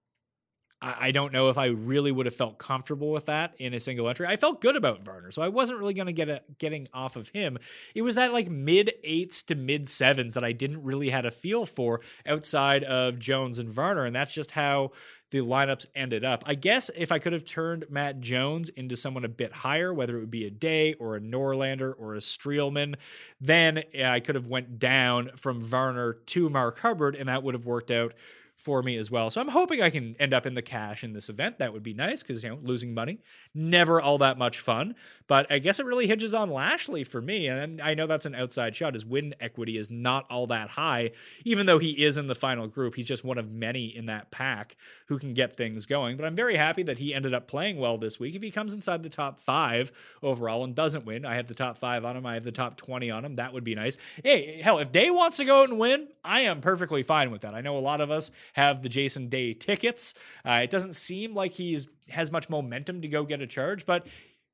[0.84, 4.10] I don't know if I really would have felt comfortable with that in a single
[4.10, 4.26] entry.
[4.26, 7.16] I felt good about Varner, so I wasn't really going to get a, getting off
[7.16, 7.60] of him.
[7.94, 11.32] It was that like mid eights to mid sevens that I didn't really had a
[11.32, 14.92] feel for outside of Jones and Varner, and that's just how
[15.30, 16.44] the lineups ended up.
[16.48, 20.18] I guess if I could have turned Matt Jones into someone a bit higher, whether
[20.18, 22.96] it would be a Day or a Norlander or a Streelman,
[23.40, 27.66] then I could have went down from Varner to Mark Hubbard, and that would have
[27.66, 28.14] worked out
[28.62, 29.32] for me as well.
[29.32, 31.58] So I'm hoping I can end up in the cash in this event.
[31.58, 33.18] That would be nice because, you know, losing money,
[33.56, 34.94] never all that much fun.
[35.26, 37.48] But I guess it really hinges on Lashley for me.
[37.48, 38.94] And I know that's an outside shot.
[38.94, 41.12] His win equity is not all that high,
[41.44, 42.96] even though he is in the final group.
[42.96, 44.76] He's just one of many in that pack
[45.08, 46.16] who can get things going.
[46.16, 48.36] But I'm very happy that he ended up playing well this week.
[48.36, 49.92] If he comes inside the top five
[50.22, 52.28] overall and doesn't win, I have the top five on him.
[52.28, 53.36] I have the top 20 on him.
[53.36, 53.98] That would be nice.
[54.24, 57.42] Hey, hell, if Day wants to go out and win, I am perfectly fine with
[57.42, 57.56] that.
[57.56, 60.14] I know a lot of us have the Jason Day tickets.
[60.46, 64.06] Uh, it doesn't seem like he's has much momentum to go get a charge, but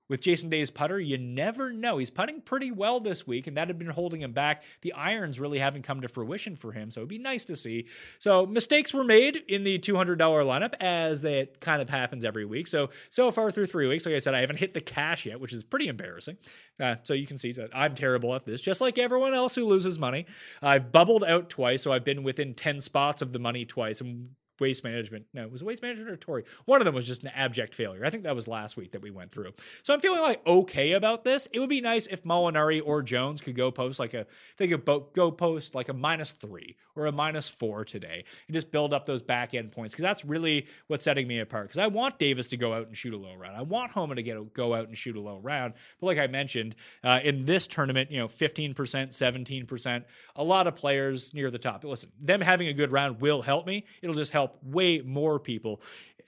[0.10, 1.97] with Jason Day's putter, you never know.
[1.97, 4.64] He's putting pretty well this week, and that had been holding him back.
[4.82, 7.88] The irons really haven't come to fruition for him, so it'd be nice to see.
[8.20, 12.68] So mistakes were made in the $200 lineup, as that kind of happens every week.
[12.68, 15.39] So so far through three weeks, like I said, I haven't hit the cash yet,
[15.39, 16.38] which is pretty embarrassing.
[16.80, 19.66] Uh, so you can see that I'm terrible at this, just like everyone else who
[19.66, 20.26] loses money.
[20.62, 24.30] I've bubbled out twice, so I've been within 10 spots of the money twice, and
[24.60, 25.26] waste management.
[25.34, 26.43] No, it was waste management or Torrey.
[26.66, 28.05] One of them was just an abject failure.
[28.05, 29.51] I think that was last week that we went through.
[29.84, 31.47] So I'm feeling like okay about this.
[31.51, 34.26] It would be nice if Molinari or Jones could go post like a
[34.58, 38.53] they could bo- go post like a minus three or a minus four today and
[38.53, 41.68] just build up those back end points because that's really what's setting me apart.
[41.68, 43.55] Because I want Davis to go out and shoot a low round.
[43.55, 45.74] I want Homa to get a, go out and shoot a low round.
[45.99, 50.03] But like I mentioned uh, in this tournament, you know, 15%, 17%,
[50.36, 51.84] a lot of players near the top.
[51.84, 53.86] Listen, them having a good round will help me.
[54.01, 55.81] It'll just help way more people.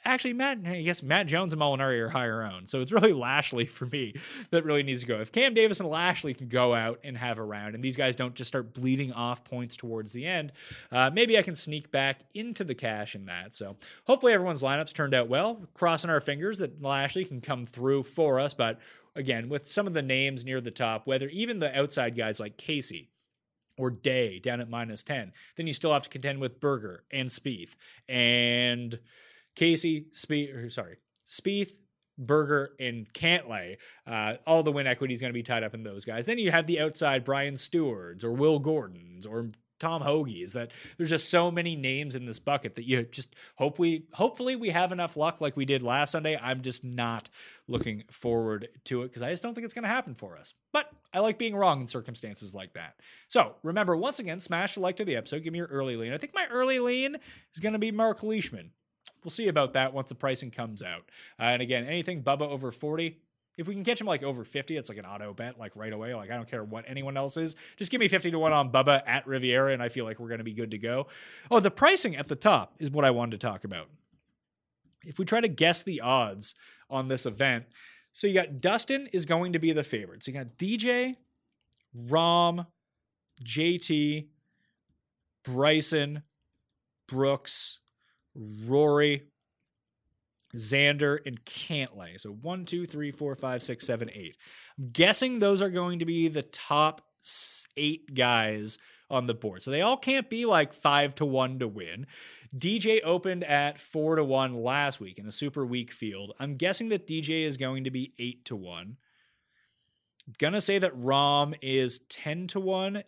[0.05, 2.69] Actually, Matt, I guess Matt Jones and Molinari are higher owned.
[2.69, 4.15] So it's really Lashley for me
[4.49, 5.19] that really needs to go.
[5.19, 8.15] If Cam Davis and Lashley can go out and have a round and these guys
[8.15, 10.53] don't just start bleeding off points towards the end,
[10.91, 13.53] uh, maybe I can sneak back into the cash in that.
[13.53, 15.67] So hopefully everyone's lineups turned out well.
[15.73, 18.53] Crossing our fingers that Lashley can come through for us.
[18.53, 18.79] But
[19.15, 22.55] again, with some of the names near the top, whether even the outside guys like
[22.55, 23.09] Casey,
[23.79, 25.31] or Day down at minus 10.
[25.55, 27.75] Then you still have to contend with Berger and Spieth
[28.07, 28.99] and
[29.55, 31.71] Casey, Spieth, sorry, Spieth,
[32.17, 33.77] Berger, and Cantlay.
[34.05, 36.25] Uh, all the win equity is going to be tied up in those guys.
[36.25, 39.49] Then you have the outside Brian Stuards or Will Gordons or
[39.79, 43.79] Tom Hoges that there's just so many names in this bucket that you just hope
[43.79, 46.37] we hopefully we have enough luck like we did last Sunday.
[46.41, 47.29] I'm just not
[47.67, 50.53] looking forward to it because I just don't think it's going to happen for us.
[50.71, 52.95] But I like being wrong in circumstances like that.
[53.27, 55.43] So remember, once again, smash the like to the episode.
[55.43, 56.13] Give me your early lean.
[56.13, 57.17] I think my early lean
[57.53, 58.71] is going to be Mark Leishman.
[59.23, 61.09] We'll see about that once the pricing comes out.
[61.39, 63.17] Uh, and again, anything Bubba over 40,
[63.59, 65.91] if we can catch him like over 50, it's like an auto bet, like right
[65.91, 66.15] away.
[66.15, 67.57] Like I don't care what anyone else is.
[67.75, 70.29] Just give me 50 to 1 on Bubba at Riviera, and I feel like we're
[70.29, 71.07] going to be good to go.
[71.51, 73.89] Oh, the pricing at the top is what I wanted to talk about.
[75.03, 76.55] If we try to guess the odds
[76.89, 77.65] on this event,
[78.13, 80.23] so you got Dustin is going to be the favorite.
[80.23, 81.17] So you got DJ,
[82.07, 82.65] Rahm,
[83.43, 84.27] JT,
[85.43, 86.23] Bryson,
[87.09, 87.79] Brooks,
[88.35, 89.25] Rory,
[90.55, 92.19] Xander, and Cantlay.
[92.19, 94.37] So one, two, three, four, five, six, seven, eight.
[94.77, 97.01] I'm guessing those are going to be the top
[97.77, 98.77] eight guys
[99.09, 99.63] on the board.
[99.63, 102.05] So they all can't be like five to one to win.
[102.55, 106.33] DJ opened at four to one last week in a super weak field.
[106.39, 108.97] I'm guessing that DJ is going to be eight to one.
[110.27, 113.03] I'm gonna say that Rahm is 10 to 1.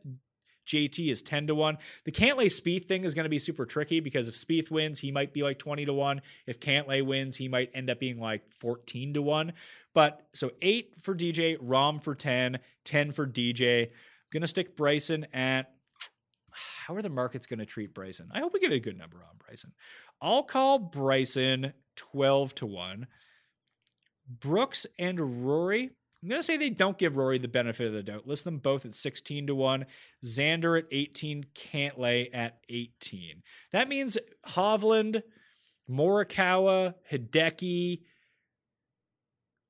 [0.68, 1.78] JT is 10 to 1.
[2.06, 5.12] The Cantlay Spieth thing is going to be super tricky because if Spieth wins, he
[5.12, 6.22] might be like 20 to 1.
[6.48, 9.54] If Cantlay wins, he might end up being like 14 to 1.
[9.94, 13.88] But so 8 for DJ, Rahm for 10, 10 for DJ.
[13.88, 13.90] I'm
[14.32, 15.74] going to stick Bryson at
[16.54, 18.30] how are the markets going to treat Bryson?
[18.34, 19.72] I hope we get a good number on Bryson.
[20.22, 23.08] I'll call Bryson 12 to 1.
[24.40, 25.92] Brooks and Rory,
[26.22, 28.28] I'm going to say they don't give Rory the benefit of the doubt.
[28.28, 29.86] List them both at 16 to 1.
[30.24, 33.42] Xander at 18, Cantlay at 18.
[33.72, 35.24] That means Hovland,
[35.90, 38.02] Morikawa, Hideki,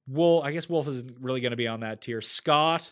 [0.07, 0.43] Wolff.
[0.43, 2.19] I guess Wolff isn't really going to be on that tier.
[2.19, 2.91] Scott,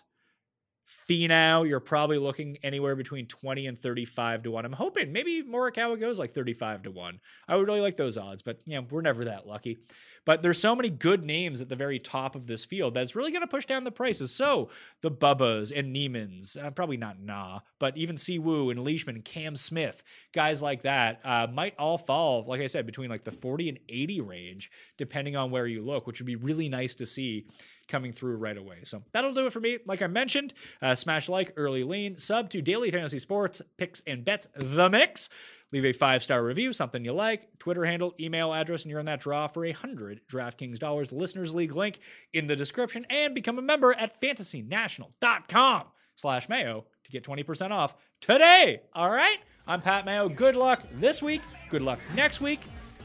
[0.90, 4.66] Finau, you're probably looking anywhere between 20 and 35 to 1.
[4.66, 7.20] I'm hoping maybe Morikawa goes like 35 to 1.
[7.48, 9.78] I would really like those odds, but you know, we're never that lucky.
[10.26, 13.32] But there's so many good names at the very top of this field that's really
[13.32, 14.34] going to push down the prices.
[14.34, 14.70] So
[15.02, 19.56] the Bubbas and Niemanns, uh, probably not Na, but even Siwoo and Leishman and Cam
[19.56, 23.70] Smith, guys like that, uh, might all fall, like I said, between like the 40
[23.70, 27.46] and 80 range, depending on where you look, which would be really nice to see
[27.90, 28.78] coming through right away.
[28.84, 29.80] So that'll do it for me.
[29.86, 34.24] Like I mentioned, uh, smash like, early lean, sub to Daily Fantasy Sports, picks and
[34.24, 35.30] bets, the mix.
[35.72, 39.06] Leave a five star review, something you like, Twitter handle, email address, and you're in
[39.06, 41.12] that draw for a hundred DraftKings dollars.
[41.12, 42.00] Listeners League link
[42.34, 45.84] in the description, and become a member at fantasynational.com
[46.16, 48.82] slash mayo to get 20% off today.
[48.94, 49.38] All right?
[49.68, 50.28] I'm Pat Mayo.
[50.28, 51.42] Good luck this week.
[51.70, 52.62] Good luck next week.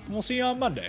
[0.07, 0.89] And we'll see you on Monday.